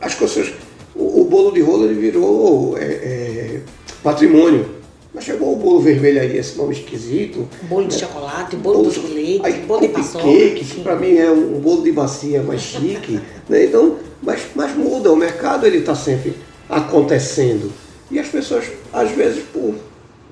as 0.00 0.14
coisas. 0.14 0.52
O, 0.94 1.22
o 1.22 1.24
bolo 1.24 1.52
de 1.52 1.62
rolo 1.62 1.86
ele 1.86 1.94
virou 1.94 2.76
é, 2.76 2.84
é, 2.84 3.60
patrimônio. 4.02 4.82
Mas 5.14 5.24
chegou 5.24 5.52
o 5.52 5.56
bolo 5.56 5.80
vermelho 5.80 6.20
aí, 6.20 6.38
esse 6.38 6.56
nome 6.56 6.74
esquisito. 6.74 7.46
Bolo 7.62 7.86
de 7.86 7.98
chocolate, 7.98 8.56
bolo 8.56 8.84
doce 8.84 9.00
de 9.00 9.12
leite, 9.12 9.44
aí, 9.44 9.60
bolo 9.62 9.80
de 9.82 9.88
paçoca. 9.88 10.24
que 10.24 10.80
para 10.82 10.96
mim 10.96 11.16
é 11.16 11.30
um, 11.30 11.56
um 11.56 11.60
bolo 11.60 11.82
de 11.82 11.92
bacia 11.92 12.42
mais 12.42 12.62
chique. 12.62 13.20
né? 13.48 13.66
Então, 13.66 13.96
mas, 14.22 14.40
mas 14.54 14.74
muda, 14.74 15.12
o 15.12 15.16
mercado 15.16 15.66
ele 15.66 15.78
está 15.78 15.94
sempre 15.94 16.34
acontecendo. 16.68 17.70
E 18.10 18.18
as 18.18 18.28
pessoas, 18.28 18.64
às 18.92 19.10
vezes, 19.10 19.44
por 19.52 19.74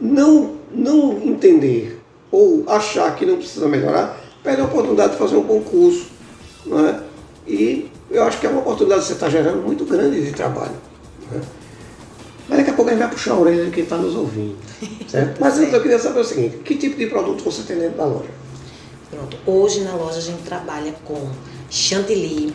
não, 0.00 0.56
não 0.72 1.18
entender 1.22 2.00
ou 2.30 2.64
achar 2.68 3.14
que 3.16 3.26
não 3.26 3.36
precisa 3.36 3.66
melhorar, 3.68 4.20
perdem 4.42 4.64
a 4.64 4.68
oportunidade 4.68 5.12
de 5.12 5.18
fazer 5.18 5.36
um 5.36 5.42
bom 5.42 5.60
curso. 5.60 6.06
Não 6.66 6.86
é? 6.86 7.00
E 7.46 7.90
eu 8.10 8.22
acho 8.24 8.38
que 8.38 8.46
é 8.46 8.50
uma 8.50 8.60
oportunidade 8.60 9.02
que 9.02 9.08
você 9.08 9.12
está 9.14 9.28
gerando 9.28 9.62
muito 9.62 9.84
grande 9.84 10.24
de 10.24 10.32
trabalho. 10.32 10.74
né? 11.30 11.40
Mas 12.48 12.58
daqui 12.58 12.70
a 12.70 12.74
pouco 12.74 12.90
a 12.90 12.94
gente 12.94 13.02
vai 13.02 13.10
puxar 13.10 13.32
a 13.32 13.38
orelha 13.38 13.64
de 13.64 13.70
quem 13.70 13.84
está 13.84 13.96
nos 13.96 14.14
ouvindo. 14.14 14.56
Certo? 15.08 15.40
Mas 15.40 15.58
antes 15.58 15.72
eu 15.72 15.80
queria 15.80 15.98
saber 15.98 16.20
o 16.20 16.24
seguinte, 16.24 16.58
que 16.58 16.76
tipo 16.76 16.96
de 16.96 17.06
produto 17.06 17.44
você 17.44 17.62
tem 17.62 17.78
dentro 17.78 17.96
da 17.96 18.04
loja? 18.04 18.28
Pronto. 19.10 19.36
Hoje 19.46 19.80
na 19.80 19.94
loja 19.94 20.18
a 20.18 20.22
gente 20.22 20.42
trabalha 20.42 20.92
com 21.04 21.28
chantilly, 21.68 22.52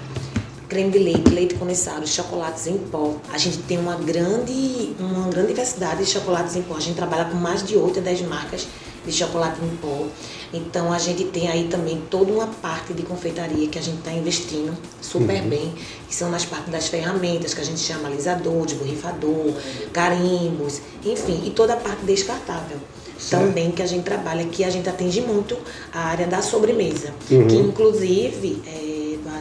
creme 0.67 0.91
de 0.91 0.99
leite, 0.99 1.29
leite 1.29 1.55
condensado, 1.55 2.07
chocolates 2.07 2.67
em 2.67 2.77
pó. 2.77 3.15
A 3.31 3.37
gente 3.37 3.59
tem 3.59 3.77
uma 3.77 3.95
grande, 3.95 4.95
uma 4.99 5.29
grande 5.29 5.49
diversidade 5.49 6.03
de 6.03 6.09
chocolates 6.09 6.55
em 6.55 6.61
pó. 6.61 6.75
A 6.75 6.79
gente 6.79 6.95
trabalha 6.95 7.25
com 7.25 7.37
mais 7.37 7.63
de 7.63 7.75
8 7.75 7.99
a 7.99 8.01
10 8.01 8.21
marcas 8.23 8.67
de 9.05 9.11
chocolate 9.11 9.63
em 9.63 9.75
pó. 9.77 10.07
Então 10.53 10.91
a 10.91 10.97
gente 10.97 11.25
tem 11.25 11.47
aí 11.47 11.67
também 11.67 12.01
toda 12.09 12.31
uma 12.31 12.47
parte 12.47 12.93
de 12.93 13.03
confeitaria 13.03 13.67
que 13.67 13.77
a 13.77 13.81
gente 13.81 13.99
está 13.99 14.11
investindo 14.11 14.75
super 15.01 15.41
bem, 15.43 15.73
que 16.07 16.15
são 16.15 16.29
nas 16.29 16.45
partes 16.45 16.71
das 16.71 16.87
ferramentas 16.87 17.53
que 17.53 17.61
a 17.61 17.63
gente 17.63 17.79
chama 17.79 18.07
alisador, 18.07 18.65
desborrifador, 18.65 19.53
carimbos, 19.91 20.81
enfim, 21.03 21.43
e 21.45 21.49
toda 21.51 21.73
a 21.73 21.77
parte 21.77 22.03
descartável. 22.05 22.77
certo. 23.17 23.45
também 23.45 23.71
que 23.71 23.81
a 23.81 23.85
gente 23.85 24.03
trabalha, 24.03 24.45
que 24.45 24.63
a 24.63 24.69
gente 24.69 24.87
atende 24.87 25.21
muito 25.21 25.57
a 25.93 25.99
área 26.07 26.27
da 26.27 26.41
sobremesa. 26.41 27.13
Uhum. 27.29 27.47
Que 27.47 27.55
inclusive 27.55 28.61
é, 28.65 28.84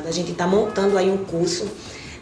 a 0.09 0.13
gente 0.13 0.33
está 0.33 0.47
montando 0.47 0.97
aí 0.99 1.11
um 1.11 1.19
curso 1.19 1.67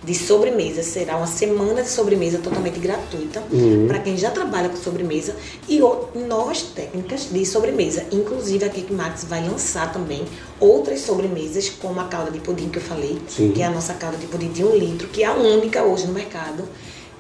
de 0.05 0.15
sobremesa. 0.15 0.83
Será 0.83 1.17
uma 1.17 1.27
semana 1.27 1.83
de 1.83 1.89
sobremesa 1.89 2.39
totalmente 2.39 2.79
gratuita 2.81 3.43
uhum. 3.51 3.87
para 3.87 4.01
quem 4.01 4.17
já 4.17 4.31
trabalha 4.31 4.69
com 4.69 4.77
sobremesa 4.77 5.37
e 5.69 5.81
novas 6.27 6.63
técnicas 6.63 7.29
de 7.31 7.47
sobremesa. 7.47 8.05
Inclusive 8.11 8.65
a 8.65 8.69
Cake 8.69 8.93
Max 8.93 9.25
vai 9.25 9.47
lançar 9.47 9.93
também 9.93 10.25
outras 10.59 11.01
sobremesas, 11.01 11.69
como 11.69 12.01
a 12.01 12.05
calda 12.05 12.31
de 12.31 12.41
pudim 12.41 12.69
que 12.69 12.79
eu 12.79 12.83
falei, 12.83 13.19
Sim. 13.29 13.53
que 13.53 13.63
é 13.63 13.67
a 13.67 13.71
nossa 13.71 13.95
calda 13.95 14.17
de 14.17 14.27
pudim 14.27 14.51
de 14.51 14.65
um 14.65 14.75
litro, 14.75 15.09
que 15.09 15.23
é 15.23 15.27
a 15.27 15.35
única 15.35 15.83
hoje 15.83 16.07
no 16.07 16.13
mercado, 16.13 16.65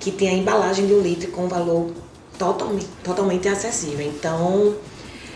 que 0.00 0.10
tem 0.10 0.28
a 0.28 0.32
embalagem 0.32 0.86
de 0.86 0.94
um 0.94 1.00
litro 1.00 1.30
com 1.30 1.46
valor 1.46 1.90
totalmente, 2.36 2.88
totalmente 3.04 3.48
acessível. 3.48 4.04
Então, 4.04 4.74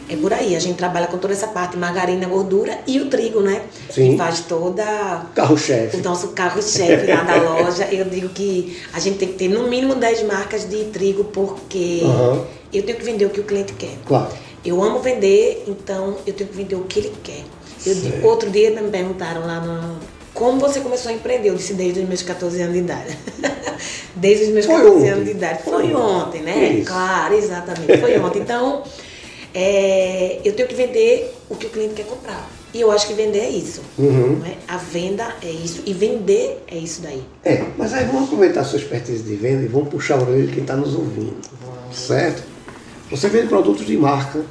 é 0.08 0.16
por 0.16 0.32
aí, 0.32 0.54
a 0.54 0.60
gente 0.60 0.76
trabalha 0.76 1.08
com 1.08 1.18
toda 1.18 1.32
essa 1.32 1.48
parte, 1.48 1.76
margarina, 1.76 2.28
gordura 2.28 2.78
e 2.86 3.00
o 3.00 3.08
trigo, 3.08 3.40
né? 3.40 3.62
Sim. 3.90 4.12
Que 4.12 4.16
faz 4.16 4.40
toda. 4.40 5.26
Carro-chefe. 5.34 5.96
O 5.96 6.02
nosso 6.02 6.28
carro-chefe 6.28 7.06
lá 7.06 7.22
da 7.22 7.36
loja. 7.42 7.88
Eu 7.90 8.04
digo 8.04 8.28
que 8.28 8.80
a 8.92 9.00
gente 9.00 9.18
tem 9.18 9.28
que 9.28 9.34
ter 9.34 9.48
no 9.48 9.68
mínimo 9.68 9.96
10 9.96 10.22
marcas 10.22 10.68
de 10.68 10.84
trigo, 10.84 11.24
porque 11.24 12.02
uhum. 12.04 12.44
eu 12.72 12.82
tenho 12.84 12.98
que 12.98 13.04
vender 13.04 13.24
o 13.24 13.30
que 13.30 13.40
o 13.40 13.44
cliente 13.44 13.72
quer. 13.72 13.96
Claro. 14.06 14.28
Eu 14.64 14.82
amo 14.82 15.00
vender, 15.00 15.64
então 15.66 16.16
eu 16.24 16.32
tenho 16.32 16.50
que 16.50 16.56
vender 16.56 16.76
o 16.76 16.84
que 16.84 17.00
ele 17.00 17.12
quer. 17.22 17.42
Eu, 17.84 18.28
outro 18.28 18.48
dia 18.50 18.70
me 18.70 18.88
perguntaram 18.90 19.44
lá 19.44 19.60
no. 19.60 19.98
Como 20.32 20.60
você 20.60 20.80
começou 20.80 21.10
a 21.10 21.14
empreender? 21.14 21.48
Eu 21.48 21.54
disse 21.54 21.72
desde 21.74 22.00
os 22.00 22.08
meus 22.08 22.22
14 22.22 22.60
anos 22.60 22.74
de 22.74 22.80
idade. 22.80 23.18
desde 24.14 24.44
os 24.44 24.50
meus 24.50 24.66
14 24.66 25.08
anos 25.08 25.24
de 25.24 25.30
idade. 25.32 25.62
Foi 25.64 25.94
ontem, 25.94 26.42
né? 26.42 26.68
Isso. 26.74 26.86
Claro, 26.86 27.34
exatamente. 27.34 27.98
Foi 27.98 28.18
ontem. 28.18 28.40
Então 28.40 28.82
é, 29.58 30.38
eu 30.44 30.52
tenho 30.52 30.68
que 30.68 30.74
vender 30.74 31.34
o 31.48 31.56
que 31.56 31.64
o 31.64 31.70
cliente 31.70 31.94
quer 31.94 32.04
comprar. 32.04 32.46
E 32.74 32.80
eu 32.82 32.92
acho 32.92 33.06
que 33.06 33.14
vender 33.14 33.38
é 33.38 33.48
isso. 33.48 33.80
Uhum. 33.98 34.42
É? 34.44 34.54
A 34.68 34.76
venda 34.76 35.34
é 35.42 35.50
isso 35.50 35.82
e 35.86 35.94
vender 35.94 36.62
é 36.68 36.76
isso 36.76 37.00
daí. 37.00 37.24
É, 37.42 37.64
mas 37.78 37.94
aí 37.94 38.04
vamos 38.04 38.24
aproveitar 38.24 38.60
a 38.60 38.64
sua 38.64 38.78
expertise 38.78 39.22
de 39.22 39.34
venda 39.34 39.62
e 39.62 39.66
vamos 39.66 39.88
puxar 39.88 40.18
o 40.18 40.28
orelha 40.28 40.46
de 40.46 40.52
quem 40.52 40.60
está 40.60 40.76
nos 40.76 40.94
ouvindo. 40.94 41.36
Certo? 41.90 42.42
Você 43.10 43.30
vende 43.30 43.46
produtos 43.46 43.86
de 43.86 43.96
marca 43.96 44.44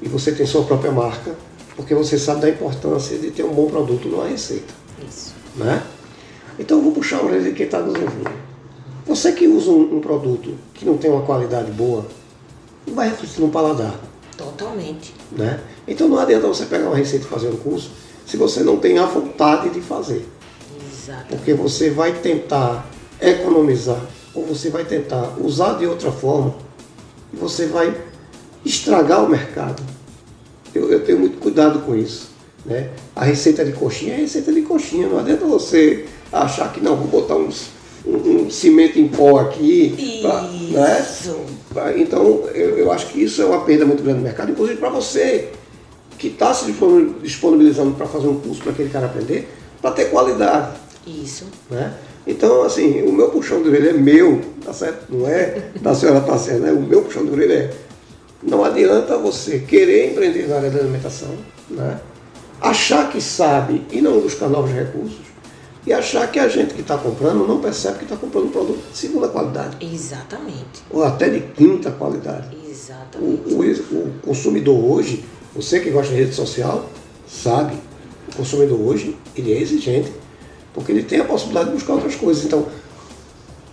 e 0.00 0.08
você 0.08 0.30
tem 0.30 0.46
sua 0.46 0.62
própria 0.62 0.92
marca, 0.92 1.34
porque 1.74 1.92
você 1.92 2.16
sabe 2.16 2.42
da 2.42 2.48
importância 2.48 3.18
de 3.18 3.32
ter 3.32 3.42
um 3.42 3.52
bom 3.52 3.66
produto 3.66 4.06
numa 4.06 4.28
receita. 4.28 4.72
Isso. 5.04 5.34
Né? 5.56 5.82
Então 6.56 6.78
eu 6.78 6.84
vou 6.84 6.92
puxar 6.92 7.20
o 7.20 7.26
orelha 7.26 7.42
de 7.42 7.52
quem 7.52 7.66
está 7.66 7.80
nos 7.80 8.00
ouvindo. 8.00 8.30
Você 9.06 9.32
que 9.32 9.48
usa 9.48 9.72
um, 9.72 9.96
um 9.96 10.00
produto 10.00 10.54
que 10.72 10.84
não 10.84 10.96
tem 10.96 11.10
uma 11.10 11.22
qualidade 11.22 11.72
boa, 11.72 12.06
não 12.86 12.94
vai 12.94 13.08
refletir 13.08 13.40
no 13.40 13.48
paladar. 13.48 14.11
Totalmente. 14.62 15.14
Né? 15.32 15.60
Então 15.86 16.08
não 16.08 16.18
adianta 16.18 16.46
você 16.46 16.66
pegar 16.66 16.86
uma 16.86 16.96
receita 16.96 17.26
e 17.26 17.28
fazer 17.28 17.48
um 17.48 17.56
curso 17.56 17.90
se 18.26 18.36
você 18.36 18.62
não 18.62 18.76
tem 18.76 18.98
a 18.98 19.06
vontade 19.06 19.70
de 19.70 19.80
fazer. 19.80 20.26
Exato. 20.90 21.26
Porque 21.28 21.52
você 21.54 21.90
vai 21.90 22.12
tentar 22.12 22.86
economizar 23.20 24.00
ou 24.34 24.46
você 24.46 24.70
vai 24.70 24.84
tentar 24.84 25.34
usar 25.38 25.74
de 25.74 25.86
outra 25.86 26.10
forma 26.10 26.54
e 27.32 27.36
você 27.36 27.66
vai 27.66 27.94
estragar 28.64 29.24
o 29.24 29.28
mercado. 29.28 29.82
Eu, 30.74 30.90
eu 30.90 31.04
tenho 31.04 31.18
muito 31.18 31.38
cuidado 31.38 31.80
com 31.80 31.94
isso. 31.94 32.30
Né? 32.64 32.90
A 33.14 33.24
receita 33.24 33.64
de 33.64 33.72
coxinha 33.72 34.14
é 34.14 34.18
receita 34.18 34.52
de 34.52 34.62
coxinha. 34.62 35.08
Não 35.08 35.18
adianta 35.18 35.44
você 35.44 36.06
achar 36.32 36.72
que 36.72 36.80
não, 36.80 36.96
vou 36.96 37.08
botar 37.08 37.34
uns 37.34 37.70
um, 38.06 38.44
um 38.44 38.50
cimento 38.50 38.98
em 38.98 39.08
pó 39.08 39.38
aqui. 39.38 40.20
Pra, 40.22 40.42
né? 40.42 41.94
Então, 41.96 42.44
eu, 42.54 42.78
eu 42.78 42.92
acho 42.92 43.06
que 43.08 43.22
isso 43.22 43.42
é 43.42 43.46
uma 43.46 43.64
perda 43.64 43.84
muito 43.86 44.02
grande 44.02 44.18
no 44.18 44.24
mercado, 44.24 44.50
inclusive 44.50 44.78
para 44.78 44.90
você 44.90 45.50
que 46.18 46.28
está 46.28 46.54
se 46.54 46.72
disponibilizando 47.22 47.92
para 47.92 48.06
fazer 48.06 48.28
um 48.28 48.38
curso 48.38 48.62
para 48.62 48.72
aquele 48.72 48.90
cara 48.90 49.06
aprender, 49.06 49.48
para 49.80 49.90
ter 49.90 50.04
qualidade. 50.06 50.76
Isso. 51.06 51.46
Né? 51.68 51.94
Então, 52.26 52.62
assim, 52.62 53.02
o 53.02 53.12
meu 53.12 53.30
puxão 53.30 53.62
de 53.62 53.68
orelha 53.68 53.90
é 53.90 53.94
meu, 53.94 54.40
tá 54.64 54.72
certo? 54.72 55.12
Não 55.12 55.26
é 55.26 55.70
da 55.80 55.94
senhora 55.94 56.20
tá 56.20 56.38
certo, 56.38 56.60
né? 56.60 56.70
O 56.70 56.80
meu 56.80 57.02
puxão 57.02 57.24
de 57.24 57.32
orelha 57.32 57.54
é 57.54 57.70
não 58.42 58.64
adianta 58.64 59.16
você 59.18 59.60
querer 59.60 60.10
empreender 60.10 60.48
na 60.48 60.56
área 60.56 60.70
da 60.70 60.80
alimentação, 60.80 61.30
né? 61.70 62.00
achar 62.62 63.10
que 63.10 63.20
sabe 63.20 63.82
e 63.90 64.00
não 64.00 64.20
buscar 64.20 64.48
novos 64.48 64.70
recursos, 64.70 65.20
e 65.86 65.92
achar 65.92 66.30
que 66.30 66.38
a 66.38 66.48
gente 66.48 66.74
que 66.74 66.80
está 66.80 66.96
comprando 66.96 67.46
não 67.46 67.60
percebe 67.60 67.98
que 67.98 68.04
está 68.04 68.16
comprando 68.16 68.46
um 68.46 68.50
produto 68.50 68.90
de 68.90 68.96
segunda 68.96 69.28
qualidade. 69.28 69.76
Exatamente. 69.84 70.82
Ou 70.90 71.02
até 71.02 71.28
de 71.28 71.40
quinta 71.40 71.90
qualidade. 71.90 72.56
Exatamente. 72.68 73.52
O, 73.52 73.60
o, 73.60 74.06
o 74.06 74.12
consumidor 74.22 74.78
hoje, 74.84 75.24
você 75.54 75.80
que 75.80 75.90
gosta 75.90 76.12
de 76.12 76.20
rede 76.20 76.34
social, 76.34 76.88
sabe, 77.26 77.76
o 78.32 78.36
consumidor 78.36 78.80
hoje, 78.80 79.16
ele 79.36 79.52
é 79.52 79.60
exigente, 79.60 80.12
porque 80.72 80.92
ele 80.92 81.02
tem 81.02 81.20
a 81.20 81.24
possibilidade 81.24 81.70
de 81.70 81.74
buscar 81.74 81.94
outras 81.94 82.14
coisas. 82.14 82.44
Então, 82.44 82.66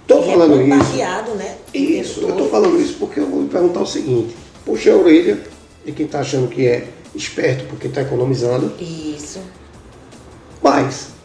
estou 0.02 0.24
é 0.24 0.26
falando 0.26 0.60
é 0.60 0.64
isso. 0.64 1.36
Né? 1.36 1.58
Isso, 1.74 2.22
eu 2.22 2.30
estou 2.30 2.50
falando 2.50 2.82
isso 2.82 2.96
porque 3.00 3.20
eu 3.20 3.28
vou 3.28 3.46
perguntar 3.46 3.82
o 3.82 3.86
seguinte, 3.86 4.36
puxa 4.66 4.92
a 4.92 4.98
orelha 4.98 5.40
de 5.86 5.92
quem 5.92 6.08
está 6.08 6.22
achando 6.22 6.48
que 6.48 6.66
é 6.66 6.88
esperto 7.14 7.66
porque 7.70 7.88
está 7.88 8.02
economizando. 8.02 8.74
Isso. 8.80 9.40
Mas 10.62 11.19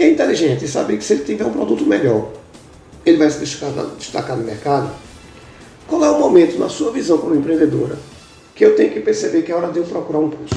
que 0.00 0.04
é 0.04 0.08
inteligente 0.08 0.64
e 0.64 0.68
sabe 0.68 0.96
que 0.96 1.04
se 1.04 1.12
ele 1.12 1.24
tiver 1.24 1.44
um 1.44 1.52
produto 1.52 1.84
melhor, 1.84 2.30
ele 3.04 3.18
vai 3.18 3.30
se 3.30 3.38
destacar, 3.38 3.84
destacar 3.98 4.34
no 4.34 4.42
mercado. 4.42 4.90
Qual 5.86 6.02
é 6.02 6.10
o 6.10 6.18
momento, 6.18 6.58
na 6.58 6.70
sua 6.70 6.90
visão 6.90 7.18
como 7.18 7.34
empreendedora, 7.34 7.98
que 8.54 8.64
eu 8.64 8.74
tenho 8.74 8.94
que 8.94 9.00
perceber 9.00 9.42
que 9.42 9.52
é 9.52 9.54
hora 9.54 9.70
de 9.70 9.78
eu 9.78 9.84
procurar 9.84 10.20
um 10.20 10.30
curso? 10.30 10.54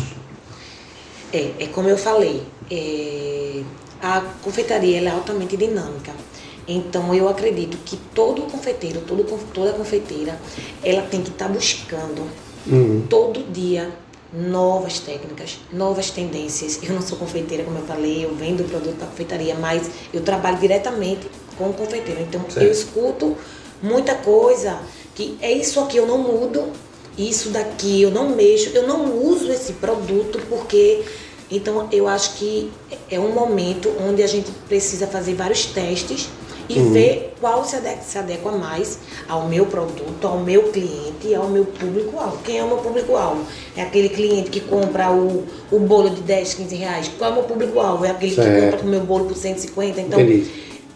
É, 1.33 1.51
é 1.59 1.67
como 1.73 1.89
eu 1.89 1.97
falei, 1.97 2.41
é, 2.71 3.63
a 4.01 4.21
confeitaria 4.41 5.01
é 5.01 5.09
altamente 5.09 5.57
dinâmica. 5.57 6.13
Então 6.65 7.13
eu 7.13 7.27
acredito 7.27 7.75
que 7.83 7.97
todo 8.15 8.43
confeiteiro, 8.43 9.01
todo, 9.01 9.25
toda 9.53 9.73
confeiteira, 9.73 10.39
ela 10.81 11.01
tem 11.01 11.21
que 11.21 11.31
estar 11.31 11.47
tá 11.47 11.51
buscando 11.51 12.21
uhum. 12.65 13.05
todo 13.09 13.43
dia 13.51 13.91
novas 14.34 15.00
técnicas, 15.00 15.60
novas 15.72 16.10
tendências. 16.10 16.80
Eu 16.82 16.94
não 16.94 17.02
sou 17.02 17.18
confeiteira, 17.18 17.63
como 17.63 17.78
eu 17.78 17.86
falei, 17.86 18.25
eu 18.25 18.34
vendo 18.34 18.62
o 18.62 18.63
produto 18.63 18.98
da 18.98 19.06
confeitaria, 19.06 19.56
mas 19.56 19.90
eu 20.12 20.22
trabalho 20.22 20.58
diretamente 20.58 21.30
com 21.58 21.70
o 21.70 21.74
confeiteiro. 21.74 22.22
Então 22.22 22.42
certo. 22.50 22.66
eu 22.66 22.72
escuto 22.72 23.38
muita 23.82 24.16
coisa 24.16 24.80
que 25.13 25.38
é 25.42 25.52
isso 25.52 25.80
aqui 25.80 25.98
eu 25.98 26.08
não 26.08 26.18
mudo, 26.18 26.72
isso 27.18 27.50
daqui 27.50 28.02
eu 28.02 28.10
não 28.10 28.30
mexo, 28.30 28.70
eu 28.70 28.88
não 28.88 29.16
uso 29.24 29.52
esse 29.52 29.74
produto 29.74 30.42
porque 30.50 31.04
então 31.52 31.88
eu 31.92 32.08
acho 32.08 32.34
que 32.36 32.72
é 33.12 33.20
um 33.20 33.32
momento 33.32 33.94
onde 34.02 34.24
a 34.24 34.28
gente 34.28 34.50
precisa 34.68 35.06
fazer 35.06 35.36
vários 35.36 35.66
testes 35.66 36.28
e 36.70 36.79
uhum. 36.79 36.93
ver 36.93 37.34
qual 37.39 37.65
se 37.65 37.75
adequa, 37.75 38.01
se 38.01 38.17
adequa 38.17 38.51
mais 38.51 39.00
ao 39.27 39.48
meu 39.48 39.65
produto, 39.65 40.25
ao 40.25 40.39
meu 40.39 40.63
cliente 40.72 41.27
e 41.27 41.36
ao 41.36 41.50
meu 41.50 41.65
público-alvo. 41.65 42.38
Quem 42.43 42.60
é 42.60 42.63
o 42.63 42.67
meu 42.67 42.77
público-alvo? 42.77 43.46
É 43.75 43.82
aquele 43.82 44.10
cliente 44.10 44.50
que 44.50 44.62
compra 44.62 45.12
o, 45.12 45.43
o 45.72 45.79
bolo 45.79 46.10
de 46.10 46.22
10, 46.22 46.53
15 46.53 46.75
reais. 46.75 47.12
Qual 47.17 47.29
é 47.29 47.34
o 47.34 47.36
meu 47.36 47.43
público-alvo? 47.43 48.05
É 48.05 48.12
aquele 48.12 48.36
certo. 48.36 48.50
que 48.50 48.72
compra 48.72 48.86
o 48.86 48.89
meu 48.89 49.01
bolo 49.01 49.25
por 49.25 49.36
150. 49.36 50.01
Então, 50.01 50.20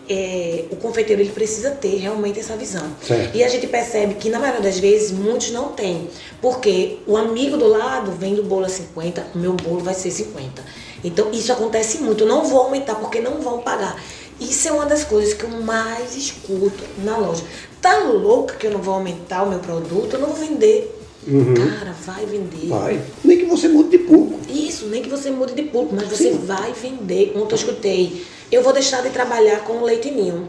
é, 0.09 0.63
o 0.71 0.77
confeiteiro 0.77 1.21
ele 1.21 1.31
precisa 1.31 1.71
ter 1.71 1.97
realmente 1.97 2.39
essa 2.39 2.55
visão. 2.55 2.85
Certo. 3.01 3.35
E 3.35 3.43
a 3.43 3.49
gente 3.49 3.67
percebe 3.67 4.13
que, 4.15 4.29
na 4.29 4.39
maioria 4.39 4.61
das 4.61 4.79
vezes, 4.79 5.11
muitos 5.11 5.51
não 5.51 5.69
têm. 5.73 6.07
Porque 6.41 6.99
o 7.05 7.17
amigo 7.17 7.57
do 7.57 7.67
lado 7.67 8.11
vende 8.11 8.39
o 8.39 8.43
bolo 8.43 8.65
a 8.65 8.69
50, 8.69 9.27
o 9.35 9.37
meu 9.37 9.53
bolo 9.53 9.79
vai 9.79 9.93
ser 9.93 10.11
50. 10.11 10.63
Então, 11.03 11.29
isso 11.31 11.51
acontece 11.51 11.99
muito. 11.99 12.23
Eu 12.23 12.27
não 12.27 12.45
vou 12.45 12.61
aumentar 12.61 12.95
porque 12.95 13.19
não 13.19 13.41
vão 13.41 13.59
pagar. 13.59 14.01
Isso 14.39 14.67
é 14.67 14.71
uma 14.71 14.85
das 14.85 15.03
coisas 15.03 15.33
que 15.33 15.43
eu 15.43 15.49
mais 15.49 16.15
escuto 16.15 16.83
na 17.03 17.17
loja. 17.17 17.43
Tá 17.81 17.97
louca 17.99 18.55
que 18.55 18.67
eu 18.67 18.71
não 18.71 18.81
vou 18.81 18.93
aumentar 18.93 19.43
o 19.43 19.49
meu 19.49 19.59
produto, 19.59 20.13
eu 20.13 20.19
não 20.19 20.27
vou 20.27 20.35
vender. 20.35 20.93
Uhum. 21.27 21.53
Cara, 21.55 21.93
vai 22.05 22.25
vender. 22.25 22.67
Vai. 22.67 23.01
Nem 23.23 23.37
que 23.37 23.45
você 23.45 23.67
mude 23.67 23.89
de 23.89 23.99
público. 23.99 24.39
Isso, 24.49 24.85
nem 24.87 25.01
que 25.01 25.09
você 25.09 25.29
mude 25.29 25.53
de 25.53 25.63
público, 25.63 25.95
mas 25.95 26.09
você 26.09 26.31
Sim. 26.31 26.39
vai 26.45 26.71
vender. 26.73 27.33
Ontem 27.35 27.53
eu 27.53 27.57
escutei, 27.57 28.25
eu 28.51 28.63
vou 28.63 28.71
deixar 28.71 29.01
de 29.01 29.09
trabalhar 29.09 29.59
com 29.61 29.83
leite 29.83 30.09
ninho. 30.09 30.47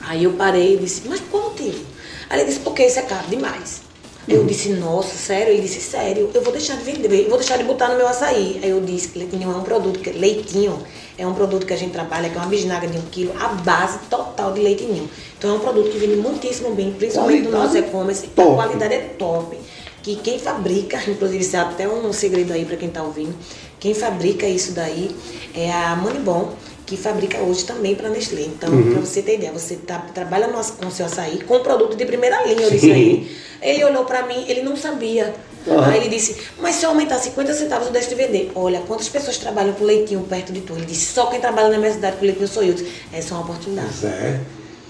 Aí 0.00 0.24
eu 0.24 0.32
parei 0.32 0.74
e 0.74 0.78
disse, 0.78 1.02
mas 1.06 1.20
qual 1.30 1.50
motivo? 1.50 1.84
Aí 2.28 2.40
ele 2.40 2.48
disse, 2.48 2.60
porque 2.60 2.84
isso 2.84 2.98
é 2.98 3.02
caro 3.02 3.28
demais. 3.28 3.82
Eu 4.30 4.44
disse, 4.44 4.68
nossa, 4.74 5.16
sério? 5.16 5.52
Ele 5.52 5.62
disse, 5.62 5.80
sério, 5.80 6.30
eu 6.32 6.40
vou 6.40 6.52
deixar 6.52 6.76
de 6.76 6.84
vender, 6.84 7.24
eu 7.24 7.28
vou 7.28 7.36
deixar 7.36 7.56
de 7.56 7.64
botar 7.64 7.88
no 7.88 7.96
meu 7.96 8.06
açaí. 8.06 8.60
Aí 8.62 8.70
eu 8.70 8.80
disse 8.80 9.08
que 9.08 9.18
leitinho 9.18 9.50
é 9.50 9.56
um 9.56 9.62
produto, 9.62 9.98
que 9.98 10.10
leitinho 10.10 10.78
é 11.18 11.26
um 11.26 11.34
produto 11.34 11.66
que 11.66 11.72
a 11.72 11.76
gente 11.76 11.90
trabalha, 11.90 12.30
que 12.30 12.36
é 12.36 12.40
uma 12.40 12.46
bisnaga 12.46 12.86
de 12.86 12.96
um 12.96 13.02
quilo, 13.10 13.34
a 13.40 13.48
base 13.48 13.98
total 14.08 14.52
de 14.52 14.60
leite 14.60 14.84
ninho. 14.84 15.10
Então 15.36 15.50
é 15.50 15.54
um 15.54 15.58
produto 15.58 15.90
que 15.90 15.98
vende 15.98 16.14
muitíssimo 16.14 16.72
bem, 16.76 16.92
principalmente 16.92 17.42
no 17.42 17.50
nosso 17.50 17.76
e-commerce. 17.76 18.28
A 18.36 18.42
qualidade 18.42 18.94
é 18.94 19.00
top. 19.18 19.58
Que 20.00 20.14
quem 20.14 20.38
fabrica, 20.38 21.02
inclusive 21.10 21.42
isso 21.42 21.56
é 21.56 21.58
até 21.58 21.88
um 21.88 22.12
segredo 22.12 22.52
aí 22.52 22.64
para 22.64 22.76
quem 22.76 22.86
está 22.86 23.02
ouvindo, 23.02 23.34
quem 23.80 23.94
fabrica 23.94 24.46
isso 24.46 24.72
daí 24.72 25.10
é 25.54 25.72
a 25.72 25.96
Monibon, 25.96 26.52
que 26.90 26.96
fabrica 26.96 27.38
hoje 27.38 27.64
também 27.64 27.94
para 27.94 28.08
Nestlé. 28.08 28.42
Então, 28.42 28.68
uhum. 28.68 28.90
para 28.90 29.00
você 29.02 29.22
ter 29.22 29.36
ideia, 29.36 29.52
você 29.52 29.76
tá, 29.76 29.98
trabalha 30.12 30.48
no, 30.48 30.54
com 30.54 30.86
o 30.88 30.90
seu 30.90 31.06
açaí 31.06 31.38
com 31.44 31.60
produto 31.60 31.96
de 31.96 32.04
primeira 32.04 32.44
linha, 32.44 32.62
eu 32.62 32.70
disse 32.70 32.90
a 32.90 32.98
ele. 32.98 33.30
Ele 33.62 33.84
olhou 33.84 34.04
para 34.04 34.26
mim, 34.26 34.44
ele 34.48 34.62
não 34.62 34.76
sabia. 34.76 35.32
Uhum. 35.68 35.80
Aí 35.84 35.98
ele 35.98 36.08
disse, 36.08 36.36
mas 36.58 36.74
se 36.74 36.84
eu 36.84 36.90
aumentar 36.90 37.20
50 37.20 37.54
centavos, 37.54 37.86
eu 37.86 37.92
deixo 37.92 38.08
de 38.08 38.16
vender. 38.16 38.50
Olha, 38.56 38.80
quantas 38.80 39.08
pessoas 39.08 39.38
trabalham 39.38 39.72
com 39.74 39.84
leitinho 39.84 40.20
perto 40.22 40.52
de 40.52 40.62
tu? 40.62 40.72
Ele 40.72 40.84
disse, 40.84 41.12
só 41.12 41.26
quem 41.26 41.38
trabalha 41.40 41.68
na 41.68 41.78
minha 41.78 41.92
cidade 41.92 42.16
com 42.16 42.24
leitinho 42.24 42.48
sou 42.48 42.64
eu. 42.64 42.74
Essa 43.12 43.34
é 43.34 43.36
uma 43.36 43.44
oportunidade. 43.44 43.88
Pois 44.00 44.12
é. 44.12 44.40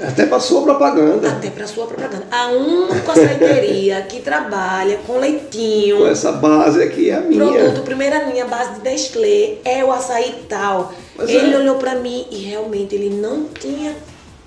Até 0.03 0.27
para 0.27 0.41
sua 0.41 0.63
propaganda. 0.63 1.29
Até 1.29 1.51
para 1.51 1.67
sua 1.67 1.87
propaganda. 1.87 2.25
A 2.31 2.49
única 2.49 3.13
açaiteria 3.13 4.03
que 4.03 4.21
trabalha 4.21 4.99
com 5.07 5.19
leitinho. 5.19 5.99
Com 5.99 6.07
essa 6.07 6.33
base 6.33 6.83
aqui 6.83 7.11
é 7.11 7.15
a 7.15 7.21
minha. 7.21 7.45
Produto 7.45 7.83
primeira 7.83 8.25
linha, 8.25 8.47
base 8.47 8.81
de 8.81 8.83
Nestlé, 8.83 9.59
é 9.65 9.85
o 9.85 9.93
açaí 9.93 10.45
tal. 10.49 10.93
Pois 11.17 11.29
ele 11.29 11.55
é. 11.55 11.59
olhou 11.59 11.77
para 11.77 11.95
mim 11.97 12.27
e 12.31 12.39
realmente 12.39 12.95
ele 12.95 13.11
não 13.11 13.45
tinha 13.45 13.95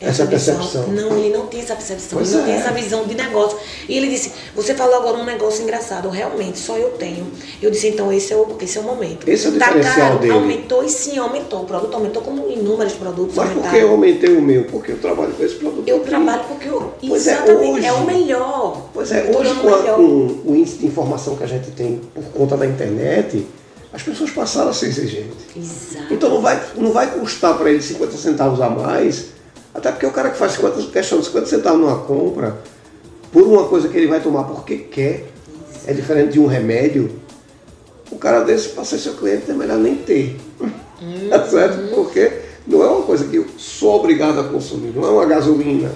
essa, 0.03 0.23
essa 0.23 0.25
percepção. 0.25 0.87
Não, 0.87 1.17
ele 1.17 1.35
não 1.35 1.47
tem 1.47 1.61
essa 1.61 1.75
percepção, 1.75 2.19
pois 2.19 2.31
ele 2.33 2.41
não 2.41 2.49
é. 2.49 2.51
tem 2.51 2.61
essa 2.61 2.71
visão 2.71 3.05
de 3.05 3.15
negócio. 3.15 3.57
E 3.87 3.97
ele 3.97 4.09
disse, 4.09 4.33
você 4.55 4.73
falou 4.73 4.95
agora 4.95 5.17
um 5.17 5.25
negócio 5.25 5.63
engraçado, 5.63 6.09
realmente, 6.09 6.59
só 6.59 6.77
eu 6.77 6.89
tenho. 6.91 7.25
Eu 7.61 7.71
disse, 7.71 7.87
então 7.87 8.11
esse 8.11 8.33
é 8.33 8.35
o, 8.35 8.45
esse 8.59 8.77
é 8.77 8.81
o 8.81 8.83
momento. 8.83 9.27
Esse 9.27 9.47
é 9.47 9.49
o 9.49 9.57
tá 9.57 9.67
diferencial 9.67 9.95
caro, 9.95 10.19
dele. 10.19 10.33
aumentou 10.33 10.83
e 10.83 10.89
sim, 10.89 11.17
aumentou. 11.17 11.61
O 11.61 11.65
produto 11.65 11.93
aumentou 11.93 12.21
como 12.21 12.49
inúmeros 12.49 12.93
produtos 12.93 13.35
Mas 13.35 13.49
por 13.51 13.69
que 13.69 13.77
eu 13.77 13.91
aumentei 13.91 14.35
o 14.35 14.41
meu? 14.41 14.65
Porque 14.65 14.91
eu 14.91 14.99
trabalho 14.99 15.33
com 15.33 15.43
esse 15.43 15.55
produto. 15.55 15.87
Eu 15.87 15.97
aqui. 15.97 16.05
trabalho 16.05 16.43
porque 16.47 16.67
eu, 16.67 16.93
pois 17.07 17.27
é, 17.27 17.31
exatamente, 17.31 17.63
é, 17.63 17.71
hoje, 17.71 17.85
é 17.85 17.93
o 17.93 18.05
melhor. 18.05 18.89
Pois 18.93 19.11
é, 19.11 19.31
hoje 19.35 19.55
com, 19.55 19.73
a, 19.73 19.93
com 19.93 20.41
o 20.45 20.55
índice 20.55 20.77
de 20.77 20.85
informação 20.85 21.35
que 21.35 21.43
a 21.43 21.47
gente 21.47 21.71
tem 21.71 22.01
por 22.13 22.23
conta 22.25 22.57
da 22.57 22.65
internet, 22.65 23.47
as 23.93 24.01
pessoas 24.01 24.31
passaram 24.31 24.69
a 24.69 24.73
ser 24.73 24.87
exigentes. 24.87 25.37
Exato. 25.55 26.13
Então 26.13 26.29
não 26.29 26.41
vai, 26.41 26.61
não 26.75 26.91
vai 26.91 27.11
custar 27.11 27.57
para 27.57 27.69
ele 27.69 27.81
50 27.81 28.17
centavos 28.17 28.59
a 28.59 28.69
mais 28.69 29.32
até 29.73 29.91
porque 29.91 30.05
o 30.05 30.11
cara 30.11 30.29
que 30.29 30.37
faz 30.37 30.53
50, 30.53 30.91
questão 30.91 31.19
de 31.19 31.25
50 31.25 31.45
centavos 31.47 31.79
numa 31.79 31.99
compra, 31.99 32.57
por 33.31 33.43
uma 33.43 33.67
coisa 33.67 33.87
que 33.87 33.97
ele 33.97 34.07
vai 34.07 34.21
tomar 34.21 34.43
porque 34.43 34.77
quer, 34.77 35.25
é 35.87 35.93
diferente 35.93 36.33
de 36.33 36.39
um 36.39 36.45
remédio, 36.45 37.11
o 38.11 38.17
cara 38.17 38.41
desse, 38.41 38.69
para 38.69 38.83
ser 38.83 38.99
seu 38.99 39.13
cliente, 39.13 39.49
é 39.49 39.53
melhor 39.53 39.77
nem 39.77 39.95
ter. 39.95 40.37
Hum, 40.61 40.69
tá 41.29 41.45
certo? 41.47 41.95
Porque 41.95 42.31
não 42.67 42.83
é 42.83 42.87
uma 42.87 43.01
coisa 43.01 43.25
que 43.25 43.37
eu 43.37 43.45
sou 43.57 43.95
obrigado 43.95 44.39
a 44.39 44.43
consumir, 44.43 44.93
não 44.95 45.03
é 45.05 45.09
uma 45.09 45.25
gasolina, 45.25 45.91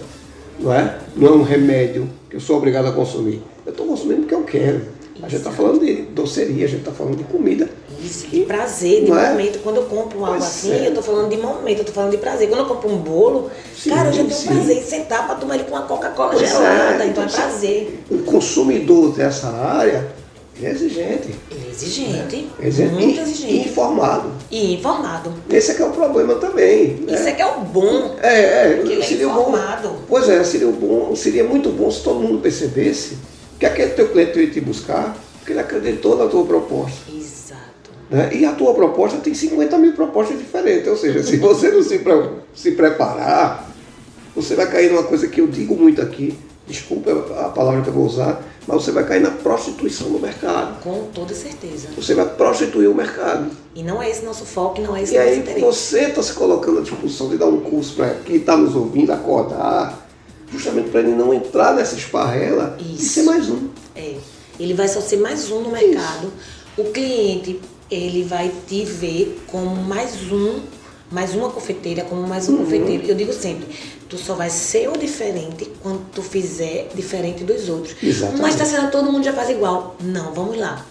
não 0.59 0.73
é? 0.73 0.97
Não 1.15 1.27
é 1.27 1.31
um 1.31 1.43
remédio 1.43 2.09
que 2.29 2.35
eu 2.35 2.39
sou 2.39 2.57
obrigado 2.57 2.87
a 2.87 2.91
consumir. 2.91 3.41
Eu 3.65 3.71
estou 3.71 3.85
consumindo 3.85 4.21
porque 4.21 4.35
eu 4.35 4.43
quero. 4.43 4.81
A 5.21 5.29
gente 5.29 5.37
está 5.37 5.51
falando 5.51 5.79
de 5.79 6.03
doceria, 6.03 6.65
a 6.65 6.67
gente 6.67 6.79
está 6.79 6.91
falando 6.91 7.17
de 7.17 7.23
comida. 7.23 7.69
Isso, 7.99 8.27
de 8.27 8.41
prazer, 8.41 9.05
de 9.05 9.11
é? 9.11 9.29
momento. 9.29 9.59
Quando 9.59 9.77
eu 9.77 9.83
compro 9.83 10.19
algo 10.19 10.37
pois 10.37 10.43
assim, 10.43 10.71
é. 10.71 10.85
eu 10.85 10.89
estou 10.89 11.03
falando 11.03 11.29
de 11.29 11.37
momento, 11.37 11.77
eu 11.77 11.81
estou 11.81 11.95
falando 11.95 12.11
de 12.11 12.17
prazer. 12.17 12.47
Quando 12.49 12.61
eu 12.61 12.65
compro 12.65 12.89
um 12.89 12.97
bolo, 12.97 13.49
sim, 13.75 13.89
cara, 13.89 14.09
eu 14.09 14.13
já 14.13 14.23
tenho 14.23 14.33
sim. 14.33 14.47
prazer 14.47 14.77
em 14.77 14.83
sentar 14.83 15.25
para 15.25 15.35
tomar 15.35 15.55
ele 15.55 15.63
com 15.63 15.71
uma 15.71 15.83
Coca-Cola 15.83 16.37
gelada, 16.37 17.03
é. 17.03 17.07
então 17.07 17.23
é 17.23 17.27
prazer. 17.27 18.03
O 18.09 18.19
consumidor 18.19 19.13
dessa 19.13 19.47
área 19.47 20.07
é 20.61 20.71
exigente. 20.71 21.35
Ele 21.51 21.65
é 21.67 21.69
exigente. 21.69 22.49
É. 22.59 22.67
exigente. 22.67 22.93
Muito 22.93 23.19
exigente. 23.19 23.53
E 23.53 23.69
informado. 23.69 24.31
E 24.49 24.73
informado. 24.73 25.33
Esse 25.49 25.71
é 25.71 25.73
que 25.75 25.81
é 25.81 25.85
o 25.85 25.91
problema 25.91 26.35
também. 26.35 26.95
Né? 26.95 27.13
Isso 27.13 27.27
é 27.27 27.31
que 27.31 27.41
é 27.41 27.45
o 27.45 27.61
bom. 27.61 28.15
É, 28.21 28.39
é. 28.39 28.79
ele 28.83 29.03
seria 29.03 29.25
é 29.25 29.29
informado. 29.29 29.89
Bom, 29.89 29.99
pois 30.07 30.27
é, 30.29 30.43
seria 30.43 30.67
bom, 30.67 31.15
seria 31.15 31.43
muito 31.43 31.69
bom 31.69 31.91
se 31.91 32.01
todo 32.01 32.19
mundo 32.19 32.41
percebesse 32.41 33.17
que 33.59 33.65
aquele 33.65 33.91
teu 33.91 34.09
cliente 34.09 34.33
veio 34.33 34.51
te 34.51 34.61
buscar 34.61 35.15
porque 35.47 35.53
ele 35.53 35.61
acreditou 35.61 36.17
na 36.17 36.27
tua 36.27 36.45
proposta. 36.45 37.09
Né? 38.09 38.29
E 38.33 38.45
a 38.45 38.53
tua 38.53 38.73
proposta 38.73 39.17
tem 39.17 39.33
50 39.33 39.77
mil 39.77 39.93
propostas 39.93 40.37
diferentes. 40.37 40.87
Ou 40.87 40.97
seja, 40.97 41.23
se 41.23 41.37
você 41.37 41.71
não 41.71 41.83
se, 41.83 41.99
se 42.53 42.71
preparar, 42.71 43.69
você 44.35 44.55
vai 44.55 44.69
cair 44.69 44.91
numa 44.91 45.03
coisa 45.03 45.27
que 45.27 45.41
eu 45.41 45.47
digo 45.47 45.75
muito 45.75 46.01
aqui, 46.01 46.37
desculpa 46.67 47.11
a 47.39 47.49
palavra 47.49 47.81
que 47.81 47.87
eu 47.87 47.93
vou 47.93 48.05
usar, 48.05 48.43
mas 48.67 48.83
você 48.83 48.91
vai 48.91 49.05
cair 49.05 49.21
na 49.21 49.31
prostituição 49.31 50.09
do 50.11 50.19
mercado. 50.19 50.81
Com 50.81 51.07
toda 51.13 51.33
certeza. 51.33 51.87
Você 51.95 52.13
vai 52.13 52.25
prostituir 52.25 52.89
o 52.89 52.93
mercado. 52.93 53.49
E 53.73 53.81
não 53.81 54.01
é 54.01 54.09
esse 54.09 54.23
nosso 54.23 54.45
foco, 54.45 54.81
não 54.81 54.95
é 54.95 55.03
esse 55.03 55.15
e 55.15 55.17
nosso 55.17 55.29
aí, 55.29 55.39
interesse. 55.39 55.61
você 55.61 55.99
está 56.01 56.21
se 56.21 56.33
colocando 56.33 56.79
à 56.79 56.81
disposição 56.81 57.29
de 57.29 57.37
dar 57.37 57.47
um 57.47 57.61
curso 57.61 57.95
para 57.95 58.15
quem 58.25 58.35
está 58.35 58.57
nos 58.57 58.75
ouvindo 58.75 59.11
acordar, 59.11 60.07
justamente 60.51 60.89
para 60.89 60.99
ele 60.99 61.13
não 61.13 61.33
entrar 61.33 61.73
nessa 61.73 61.95
esparrela 61.95 62.77
Isso. 62.79 63.01
e 63.01 63.05
ser 63.05 63.23
mais 63.23 63.49
um. 63.49 63.69
É. 63.95 64.15
Ele 64.59 64.73
vai 64.73 64.87
só 64.87 64.99
ser 64.99 65.17
mais 65.17 65.49
um 65.49 65.61
no 65.61 65.71
mercado. 65.71 66.27
Isso. 66.27 66.81
O 66.81 66.91
cliente, 66.91 67.59
ele 67.89 68.23
vai 68.23 68.51
te 68.67 68.83
ver 68.83 69.43
como 69.47 69.75
mais 69.75 70.31
um, 70.31 70.59
mais 71.11 71.33
uma 71.33 71.49
confeiteira, 71.49 72.03
como 72.03 72.27
mais 72.27 72.49
um 72.49 72.53
uhum. 72.53 72.57
confeiteiro. 72.59 73.05
Eu 73.07 73.15
digo 73.15 73.33
sempre, 73.33 73.67
tu 74.09 74.17
só 74.17 74.35
vai 74.35 74.49
ser 74.49 74.89
o 74.89 74.97
diferente 74.97 75.71
quando 75.81 76.01
tu 76.11 76.21
fizer 76.21 76.89
diferente 76.93 77.43
dos 77.43 77.69
outros. 77.69 77.95
Exatamente. 78.01 78.41
Mas 78.41 78.55
tá 78.55 78.65
sendo 78.65 78.91
todo 78.91 79.11
mundo 79.11 79.23
já 79.23 79.33
faz 79.33 79.49
igual. 79.49 79.95
Não, 80.01 80.33
vamos 80.33 80.57
lá. 80.57 80.85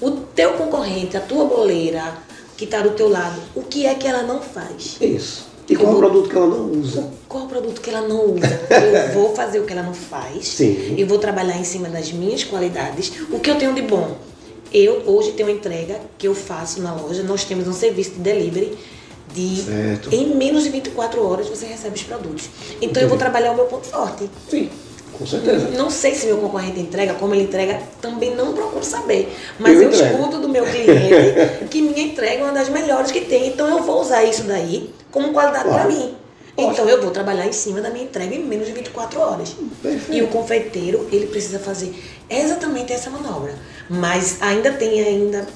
O 0.00 0.10
teu 0.12 0.54
concorrente, 0.54 1.16
a 1.16 1.20
tua 1.20 1.44
boleira 1.44 2.18
que 2.56 2.64
está 2.64 2.80
do 2.80 2.90
teu 2.90 3.08
lado, 3.08 3.40
o 3.54 3.62
que 3.62 3.86
é 3.86 3.94
que 3.94 4.06
ela 4.06 4.22
não 4.22 4.40
faz? 4.40 4.96
Isso. 5.00 5.50
E 5.68 5.76
qual 5.76 5.94
o 5.94 5.98
produto 5.98 6.28
que 6.28 6.36
ela 6.36 6.46
não 6.48 6.72
usa? 6.72 7.10
Qual 7.28 7.44
o 7.44 7.48
produto 7.48 7.80
que 7.80 7.90
ela 7.90 8.06
não 8.08 8.34
usa? 8.34 8.60
Eu 9.06 9.14
vou 9.14 9.34
fazer 9.36 9.60
o 9.60 9.64
que 9.64 9.72
ela 9.72 9.84
não 9.84 9.94
faz. 9.94 10.48
Sim. 10.48 10.96
Eu 10.98 11.06
vou 11.06 11.18
trabalhar 11.18 11.56
em 11.56 11.64
cima 11.64 11.88
das 11.88 12.10
minhas 12.12 12.42
qualidades. 12.42 13.12
O 13.30 13.38
que 13.38 13.50
eu 13.50 13.56
tenho 13.56 13.72
de 13.72 13.82
bom? 13.82 14.16
Eu 14.72 15.02
hoje 15.06 15.32
tenho 15.32 15.48
uma 15.48 15.54
entrega 15.54 16.00
que 16.18 16.28
eu 16.28 16.34
faço 16.34 16.80
na 16.80 16.94
loja. 16.94 17.22
Nós 17.22 17.44
temos 17.44 17.66
um 17.66 17.72
serviço 17.72 18.12
de 18.12 18.20
delivery 18.20 18.78
de 19.32 19.62
certo. 19.62 20.14
em 20.14 20.34
menos 20.34 20.64
de 20.64 20.70
24 20.70 21.24
horas 21.24 21.48
você 21.48 21.66
recebe 21.66 21.94
os 21.94 22.02
produtos. 22.02 22.48
Então 22.76 22.88
Entendi. 22.88 23.04
eu 23.04 23.08
vou 23.08 23.18
trabalhar 23.18 23.52
o 23.52 23.54
meu 23.54 23.66
ponto 23.66 23.86
forte. 23.86 24.28
Sim. 24.48 24.70
Com 25.16 25.26
certeza. 25.26 25.68
Não 25.76 25.90
sei 25.90 26.14
se 26.14 26.26
meu 26.26 26.38
concorrente 26.38 26.80
entrega, 26.80 27.14
como 27.14 27.34
ele 27.34 27.44
entrega, 27.44 27.82
também 28.00 28.34
não 28.34 28.54
procuro 28.54 28.82
saber. 28.82 29.30
Mas 29.58 29.76
eu, 29.76 29.82
eu 29.82 29.90
escuto 29.90 30.38
do 30.38 30.48
meu 30.48 30.64
cliente 30.64 31.66
que 31.70 31.82
minha 31.82 32.00
entrega 32.00 32.40
é 32.40 32.44
uma 32.44 32.52
das 32.52 32.70
melhores 32.70 33.10
que 33.10 33.20
tem. 33.20 33.48
Então 33.48 33.68
eu 33.68 33.82
vou 33.82 34.00
usar 34.00 34.24
isso 34.24 34.44
daí 34.44 34.90
como 35.10 35.32
qualidade 35.32 35.64
claro. 35.64 35.88
para 35.88 35.94
mim. 35.94 36.14
Então 36.56 36.88
eu 36.88 37.00
vou 37.00 37.10
trabalhar 37.10 37.46
em 37.46 37.52
cima 37.52 37.80
da 37.80 37.90
minha 37.90 38.04
entrega 38.04 38.34
em 38.34 38.44
menos 38.44 38.66
de 38.66 38.72
24 38.72 39.20
horas. 39.20 39.54
Perfeito. 39.82 40.12
E 40.12 40.22
o 40.22 40.28
confeiteiro, 40.28 41.06
ele 41.12 41.26
precisa 41.26 41.58
fazer 41.58 41.94
exatamente 42.28 42.92
essa 42.92 43.10
manobra. 43.10 43.54
Mas 43.90 44.40
ainda 44.40 44.70
tem 44.72 45.02
ainda 45.02 45.46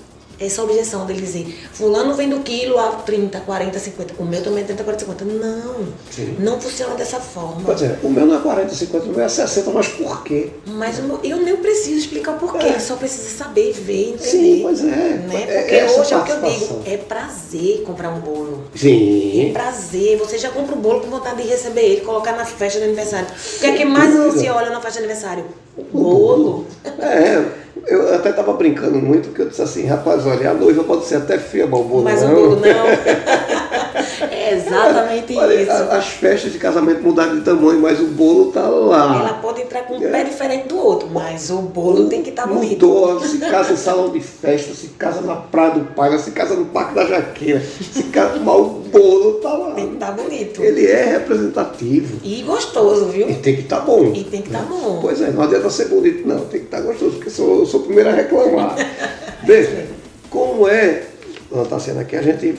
essa 0.40 0.62
objeção 0.62 1.06
dele 1.06 1.20
dizer, 1.20 1.46
fulano 1.72 2.14
vem 2.14 2.28
do 2.28 2.40
quilo 2.40 2.78
a 2.78 2.88
30, 2.90 3.40
40, 3.40 3.78
50, 3.78 4.14
o 4.18 4.24
meu 4.24 4.42
também 4.42 4.64
é 4.64 4.66
30, 4.66 4.82
40, 4.82 5.04
50. 5.04 5.24
Não, 5.24 5.88
Sim. 6.10 6.36
não 6.40 6.60
funciona 6.60 6.94
dessa 6.96 7.20
forma. 7.20 7.62
Pode 7.62 7.80
ser, 7.80 7.98
o 8.02 8.10
meu 8.10 8.26
não 8.26 8.36
é 8.36 8.40
40, 8.40 8.74
50, 8.74 9.04
o 9.06 9.08
meu 9.10 9.24
é 9.24 9.28
60, 9.28 9.70
mas 9.70 9.88
por 9.88 10.24
quê? 10.24 10.50
Mas 10.66 11.00
eu 11.22 11.36
nem 11.36 11.56
preciso 11.56 11.98
explicar 11.98 12.32
o 12.32 12.38
porquê, 12.38 12.66
é. 12.66 12.78
só 12.80 12.96
precisa 12.96 13.28
saber, 13.28 13.72
ver, 13.72 14.14
entender. 14.14 14.24
Sim, 14.24 14.60
pois 14.62 14.80
é. 14.80 14.84
Né? 14.84 15.46
É, 15.48 15.60
Porque 15.60 15.74
é 15.74 15.84
hoje 15.84 16.12
é 16.12 16.16
o 16.16 16.24
que 16.24 16.32
eu 16.32 16.42
digo, 16.42 16.82
é 16.84 16.96
prazer 16.96 17.82
comprar 17.86 18.10
um 18.10 18.20
bolo. 18.20 18.64
Sim. 18.74 19.50
É 19.50 19.52
prazer, 19.52 20.18
você 20.18 20.38
já 20.38 20.50
compra 20.50 20.74
o 20.74 20.78
um 20.78 20.80
bolo 20.80 21.00
com 21.00 21.10
vontade 21.10 21.42
de 21.42 21.48
receber 21.48 21.82
ele, 21.82 22.00
colocar 22.00 22.32
na 22.32 22.44
festa 22.44 22.80
de 22.80 22.86
aniversário. 22.86 23.28
O 23.28 23.60
que 23.60 23.66
é 23.66 23.72
que 23.72 23.84
mais 23.84 24.14
você 24.14 24.50
olha 24.50 24.70
na 24.70 24.80
festa 24.80 24.98
de 24.98 25.04
aniversário? 25.04 25.44
O 25.76 25.84
bolo. 25.98 26.66
É 26.98 27.63
eu 27.86 28.14
até 28.14 28.30
estava 28.30 28.52
brincando 28.54 28.98
muito, 28.98 29.28
porque 29.28 29.42
eu 29.42 29.48
disse 29.48 29.62
assim, 29.62 29.86
rapaz, 29.86 30.26
olha, 30.26 30.50
a 30.50 30.54
noiva 30.54 30.84
pode 30.84 31.04
ser 31.06 31.16
até 31.16 31.38
feia, 31.38 31.66
mas 31.66 31.80
o 31.80 31.84
bolo 31.84 32.02
mas 32.02 32.22
não. 32.22 32.28
Mas 32.28 32.38
o 32.38 32.42
bolo 32.42 32.60
não. 32.60 34.24
é 34.30 34.54
exatamente 34.54 35.36
olha, 35.36 35.54
isso. 35.54 35.72
As 35.72 36.06
festas 36.06 36.52
de 36.52 36.58
casamento 36.58 37.02
mudaram 37.02 37.36
de 37.36 37.42
tamanho, 37.42 37.80
mas 37.80 38.00
o 38.00 38.06
bolo 38.06 38.52
tá 38.52 38.62
lá. 38.62 39.18
Ela 39.20 39.34
pode 39.34 39.62
entrar 39.62 39.82
com 39.82 39.94
um 39.94 40.04
é. 40.04 40.10
pé 40.10 40.24
diferente 40.24 40.68
do 40.68 40.78
outro, 40.78 41.08
mas 41.10 41.50
o 41.50 41.58
bolo 41.58 42.08
tem 42.08 42.22
que 42.22 42.30
estar 42.30 42.42
tá 42.42 42.48
bonito. 42.48 42.86
Mudou, 42.86 43.20
se 43.20 43.38
casa 43.38 43.72
em 43.72 43.76
salão 43.76 44.10
de 44.10 44.20
festa, 44.20 44.74
se 44.74 44.88
casa 44.88 45.20
na 45.20 45.36
Praia 45.36 45.72
do 45.72 45.84
Pai, 45.94 46.16
se 46.18 46.30
casa 46.30 46.54
no 46.54 46.66
Parque 46.66 46.94
da 46.94 47.06
Jaqueira, 47.06 47.60
se 47.60 48.04
casa, 48.04 48.38
mas 48.38 48.54
o 48.54 48.83
bolo 48.98 49.34
tá 49.34 49.52
lá. 49.52 49.74
Tem 49.74 49.88
que 49.88 49.94
estar 49.94 50.12
tá 50.12 50.12
bonito. 50.12 50.62
Ele 50.62 50.86
é 50.86 51.04
representativo. 51.04 52.20
E 52.22 52.42
gostoso, 52.42 53.06
viu? 53.06 53.28
E 53.28 53.34
tem 53.34 53.56
que 53.56 53.62
estar 53.62 53.80
tá 53.80 53.84
bom. 53.84 54.12
E 54.14 54.24
tem 54.24 54.42
que 54.42 54.48
estar 54.48 54.60
tá 54.60 54.64
bom. 54.64 55.00
Pois 55.02 55.20
é, 55.20 55.30
não 55.30 55.42
adianta 55.42 55.68
ser 55.70 55.86
bonito, 55.86 56.26
não, 56.26 56.40
tem 56.46 56.60
que 56.60 56.66
estar 56.66 56.78
tá 56.78 56.84
gostoso, 56.84 57.12
porque 57.16 57.30
sou, 57.30 57.66
sou 57.66 57.80
o 57.80 57.82
primeiro 57.84 58.10
a 58.10 58.12
reclamar. 58.12 58.76
Veja, 59.44 59.86
como 60.30 60.68
é, 60.68 61.04
Ana 61.52 61.64
Tassiana, 61.66 62.00
aqui 62.02 62.16
a 62.16 62.22
gente 62.22 62.58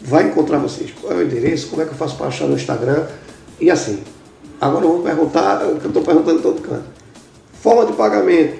vai 0.00 0.24
encontrar 0.24 0.58
vocês. 0.58 0.90
Qual 1.00 1.12
é 1.12 1.16
o 1.16 1.22
endereço? 1.22 1.68
Como 1.68 1.82
é 1.82 1.84
que 1.84 1.92
eu 1.92 1.96
faço 1.96 2.16
para 2.16 2.26
achar 2.26 2.46
no 2.46 2.54
Instagram? 2.54 3.06
E 3.60 3.70
assim, 3.70 4.02
agora 4.60 4.84
eu 4.84 4.92
vou 4.92 5.02
perguntar 5.02 5.64
o 5.66 5.76
que 5.76 5.84
eu 5.84 5.88
estou 5.88 6.02
perguntando 6.02 6.38
em 6.38 6.42
todo 6.42 6.62
canto. 6.62 6.84
Forma 7.60 7.86
de 7.86 7.92
pagamento, 7.92 8.58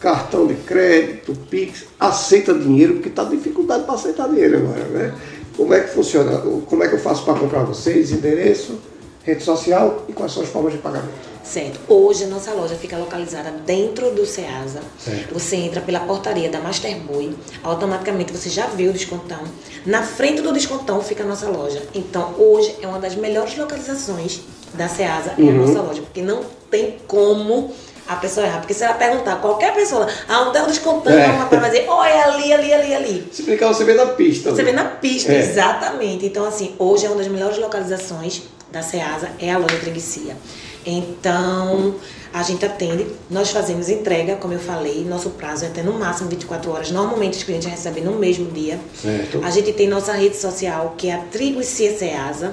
cartão 0.00 0.46
de 0.46 0.54
crédito, 0.54 1.36
Pix, 1.48 1.84
aceita 1.98 2.52
dinheiro, 2.52 2.94
porque 2.94 3.08
está 3.08 3.24
dificuldade 3.24 3.84
para 3.84 3.94
aceitar 3.94 4.28
dinheiro 4.28 4.58
agora, 4.58 4.84
né? 4.84 5.14
Como 5.56 5.72
é 5.74 5.80
que 5.80 5.88
funciona? 5.88 6.38
Como 6.68 6.82
é 6.84 6.88
que 6.88 6.94
eu 6.94 6.98
faço 6.98 7.24
para 7.24 7.38
comprar 7.38 7.62
vocês? 7.64 8.12
Endereço, 8.12 8.78
rede 9.24 9.42
social 9.42 10.04
e 10.08 10.12
quais 10.12 10.32
são 10.32 10.42
as 10.42 10.48
formas 10.48 10.72
de 10.72 10.78
pagamento. 10.78 11.36
Certo. 11.42 11.78
Hoje 11.88 12.24
a 12.24 12.26
nossa 12.26 12.52
loja 12.52 12.74
fica 12.74 12.96
localizada 12.96 13.50
dentro 13.64 14.10
do 14.10 14.26
Ceasa. 14.26 14.80
Certo. 14.98 15.32
Você 15.32 15.56
entra 15.56 15.80
pela 15.80 16.00
portaria 16.00 16.50
da 16.50 16.60
Masterboy, 16.60 17.34
automaticamente 17.62 18.32
você 18.32 18.48
já 18.50 18.66
vê 18.66 18.88
o 18.88 18.92
descontão. 18.92 19.38
Na 19.86 20.02
frente 20.02 20.42
do 20.42 20.52
descontão 20.52 21.00
fica 21.00 21.22
a 21.22 21.26
nossa 21.26 21.48
loja. 21.48 21.82
Então 21.94 22.34
hoje 22.36 22.74
é 22.82 22.86
uma 22.88 22.98
das 22.98 23.14
melhores 23.14 23.56
localizações 23.56 24.40
da 24.74 24.88
Ceasa 24.88 25.30
é 25.38 25.42
a 25.42 25.44
Uhum. 25.44 25.66
nossa 25.66 25.80
loja, 25.80 26.02
porque 26.02 26.20
não 26.20 26.40
tem 26.70 26.96
como 27.06 27.70
a 28.08 28.16
pessoa 28.16 28.46
errar. 28.46 28.58
Porque 28.58 28.74
se 28.74 28.84
ela 28.84 28.94
perguntar, 28.94 29.36
qualquer 29.36 29.74
pessoa, 29.74 30.06
ah, 30.28 30.52
é 30.54 30.62
o 30.62 30.66
descontão? 30.66 31.12
É. 31.12 31.24
Ela 31.24 31.44
vai 31.44 31.70
dizer, 31.70 31.86
é 31.86 32.22
ali, 32.22 32.52
ali, 32.52 32.74
ali, 32.74 32.94
ali. 32.94 33.28
Se 33.32 33.40
explicar, 33.42 33.68
você 33.68 33.84
vê 33.84 33.94
na 33.94 34.06
pista. 34.06 34.50
Você 34.50 34.62
né? 34.62 34.70
vê 34.70 34.76
na 34.76 34.84
pista, 34.84 35.32
É. 35.32 35.38
exatamente. 35.38 36.26
Então, 36.26 36.44
assim, 36.44 36.74
hoje 36.78 37.06
é 37.06 37.08
uma 37.08 37.16
das 37.18 37.28
melhores 37.28 37.58
localizações 37.58 38.42
da 38.70 38.82
Ceasa, 38.82 39.30
é 39.38 39.52
a 39.52 39.58
loja 39.58 39.78
Treguicia. 39.78 40.36
Então, 40.84 41.96
a 42.32 42.42
gente 42.42 42.64
atende, 42.64 43.06
nós 43.28 43.50
fazemos 43.50 43.88
entrega, 43.88 44.36
como 44.36 44.54
eu 44.54 44.60
falei, 44.60 45.04
nosso 45.04 45.30
prazo 45.30 45.64
é 45.64 45.68
até 45.68 45.82
no 45.82 45.92
máximo 45.94 46.28
24 46.28 46.70
horas. 46.70 46.90
Normalmente 46.92 47.38
os 47.38 47.42
clientes 47.42 47.66
recebem 47.66 48.04
no 48.04 48.12
mesmo 48.12 48.50
dia. 48.52 48.78
Certo. 48.94 49.40
A 49.42 49.50
gente 49.50 49.72
tem 49.72 49.88
nossa 49.88 50.12
rede 50.12 50.36
social, 50.36 50.94
que 50.96 51.08
é 51.08 51.14
a 51.14 51.18
Triguicia 51.18 51.96
Ceasa, 51.96 52.52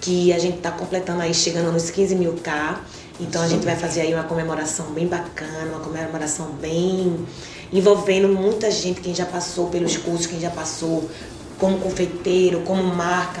que 0.00 0.32
a 0.32 0.38
gente 0.38 0.56
está 0.56 0.72
completando 0.72 1.22
aí, 1.22 1.32
chegando 1.32 1.70
nos 1.70 1.88
15 1.90 2.16
mil 2.16 2.32
K. 2.42 2.80
Então 3.20 3.42
a 3.42 3.48
gente 3.48 3.64
vai 3.64 3.76
fazer 3.76 4.02
aí 4.02 4.14
uma 4.14 4.24
comemoração 4.24 4.86
bem 4.86 5.06
bacana, 5.06 5.70
uma 5.70 5.80
comemoração 5.80 6.46
bem 6.60 7.26
envolvendo 7.72 8.28
muita 8.28 8.70
gente, 8.70 9.00
quem 9.00 9.14
já 9.14 9.24
passou 9.24 9.68
pelos 9.68 9.96
cursos, 9.96 10.26
quem 10.26 10.40
já 10.40 10.50
passou 10.50 11.08
como 11.58 11.78
confeiteiro, 11.78 12.60
como 12.62 12.82
marca. 12.82 13.40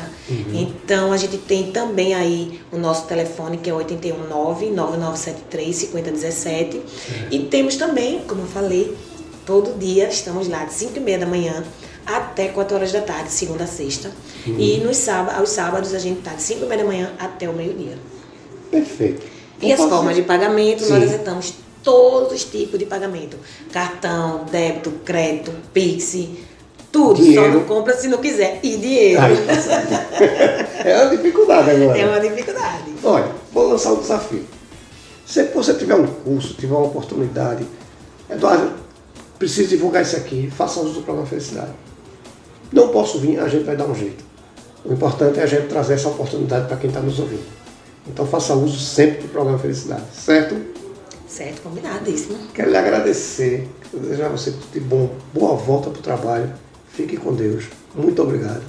Então 0.52 1.12
a 1.12 1.16
gente 1.16 1.36
tem 1.38 1.72
também 1.72 2.14
aí 2.14 2.60
o 2.70 2.78
nosso 2.78 3.06
telefone 3.06 3.58
que 3.58 3.68
é 3.68 3.74
819 3.74 4.70
9973 4.70 5.76
5017 5.76 6.82
e 7.30 7.40
temos 7.40 7.76
também, 7.76 8.20
como 8.20 8.42
eu 8.42 8.46
falei, 8.46 8.96
todo 9.44 9.76
dia 9.78 10.08
estamos 10.08 10.48
lá 10.48 10.64
de 10.64 10.72
5 10.72 10.96
e 10.96 11.00
meia 11.00 11.18
da 11.18 11.26
manhã 11.26 11.64
até 12.06 12.48
4 12.48 12.76
horas 12.76 12.92
da 12.92 13.00
tarde, 13.00 13.30
segunda 13.30 13.64
a 13.64 13.66
sexta. 13.66 14.10
E 14.46 14.78
nos 14.78 14.96
sábados, 14.96 15.38
aos 15.38 15.50
sábados 15.50 15.94
a 15.94 15.98
gente 15.98 16.18
está 16.18 16.32
de 16.34 16.42
5 16.42 16.64
e 16.64 16.68
meia 16.68 16.82
da 16.82 16.86
manhã 16.86 17.12
até 17.18 17.48
o 17.48 17.52
meio-dia. 17.52 17.98
Perfeito. 18.70 19.31
E 19.62 19.72
as 19.72 19.80
formas 19.80 20.16
de 20.16 20.22
pagamento, 20.22 20.82
Sim. 20.82 20.92
nós 20.92 21.04
aceitamos 21.04 21.54
todos 21.82 22.32
os 22.32 22.44
tipos 22.44 22.78
de 22.78 22.86
pagamento. 22.86 23.36
Cartão, 23.72 24.44
débito, 24.50 24.90
crédito, 25.04 25.52
Pix, 25.72 26.16
tudo. 26.90 27.16
Só 27.16 27.22
Dinheiro. 27.22 27.54
não 27.54 27.64
compra 27.64 27.96
se 27.96 28.08
não 28.08 28.18
quiser. 28.18 28.60
E 28.62 28.76
dinheiro. 28.76 29.22
Certo. 29.60 29.92
é 30.84 31.02
uma 31.02 31.16
dificuldade 31.16 31.70
agora. 31.70 31.98
É 31.98 32.06
uma 32.06 32.20
dificuldade. 32.20 32.92
Olha, 33.02 33.28
vou 33.52 33.68
lançar 33.68 33.92
um 33.92 34.00
desafio. 34.00 34.44
Se 35.24 35.44
você 35.44 35.74
tiver 35.74 35.94
um 35.94 36.06
curso, 36.06 36.54
tiver 36.54 36.74
uma 36.74 36.86
oportunidade, 36.86 37.66
Eduardo, 38.28 38.72
preciso 39.38 39.70
divulgar 39.70 40.02
isso 40.02 40.16
aqui, 40.16 40.50
faça 40.54 40.80
uso 40.80 40.94
do 40.94 41.02
programa 41.02 41.26
Felicidade. 41.26 41.72
Não 42.70 42.88
posso 42.88 43.18
vir, 43.18 43.38
a 43.40 43.48
gente 43.48 43.64
vai 43.64 43.76
dar 43.76 43.86
um 43.86 43.94
jeito. 43.94 44.24
O 44.84 44.92
importante 44.92 45.38
é 45.38 45.42
a 45.44 45.46
gente 45.46 45.68
trazer 45.68 45.94
essa 45.94 46.08
oportunidade 46.08 46.66
para 46.66 46.76
quem 46.76 46.88
está 46.88 47.00
nos 47.00 47.18
ouvindo. 47.18 47.61
Então 48.06 48.26
faça 48.26 48.54
uso 48.54 48.78
sempre 48.78 49.22
do 49.22 49.28
programa 49.28 49.58
Felicidade, 49.58 50.04
certo? 50.12 50.56
Certo, 51.28 51.62
combinadíssimo. 51.62 52.36
Quero 52.52 52.70
lhe 52.70 52.76
agradecer, 52.76 53.68
desejar 53.92 54.26
a 54.26 54.28
você 54.30 54.50
tudo 54.50 54.70
de 54.72 54.80
bom, 54.80 55.10
boa 55.32 55.54
volta 55.54 55.88
para 55.88 55.98
o 55.98 56.02
trabalho. 56.02 56.52
Fique 56.88 57.16
com 57.16 57.32
Deus. 57.32 57.64
Muito 57.94 58.20
obrigado. 58.20 58.62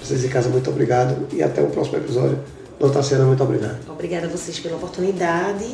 Vocês 0.00 0.20
de 0.20 0.28
casa, 0.28 0.48
muito 0.48 0.70
obrigado. 0.70 1.26
E 1.32 1.42
até 1.42 1.62
o 1.62 1.70
próximo 1.70 1.96
episódio. 1.96 2.38
Doutora 2.78 3.02
Cena, 3.02 3.24
muito 3.24 3.42
obrigado. 3.42 3.78
Obrigada 3.88 4.26
a 4.26 4.30
vocês 4.30 4.58
pela 4.58 4.76
oportunidade 4.76 5.64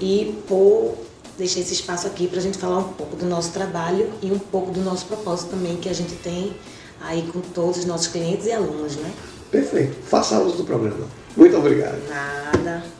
e 0.00 0.40
por 0.46 0.96
deixar 1.36 1.60
esse 1.60 1.72
espaço 1.72 2.06
aqui 2.06 2.26
para 2.26 2.38
a 2.38 2.42
gente 2.42 2.58
falar 2.58 2.78
um 2.78 2.92
pouco 2.92 3.16
do 3.16 3.26
nosso 3.26 3.52
trabalho 3.52 4.10
e 4.20 4.30
um 4.30 4.38
pouco 4.38 4.72
do 4.72 4.80
nosso 4.80 5.06
propósito 5.06 5.50
também 5.50 5.76
que 5.76 5.88
a 5.88 5.92
gente 5.92 6.14
tem 6.16 6.54
aí 7.00 7.28
com 7.32 7.40
todos 7.40 7.78
os 7.78 7.84
nossos 7.84 8.08
clientes 8.08 8.46
e 8.46 8.52
alunos, 8.52 8.96
né? 8.96 9.12
Perfeito. 9.50 9.96
Faça 10.04 10.38
uso 10.40 10.58
do 10.58 10.64
programa. 10.64 11.06
Muito 11.36 11.56
obrigado. 11.56 11.98
Nada. 12.08 12.97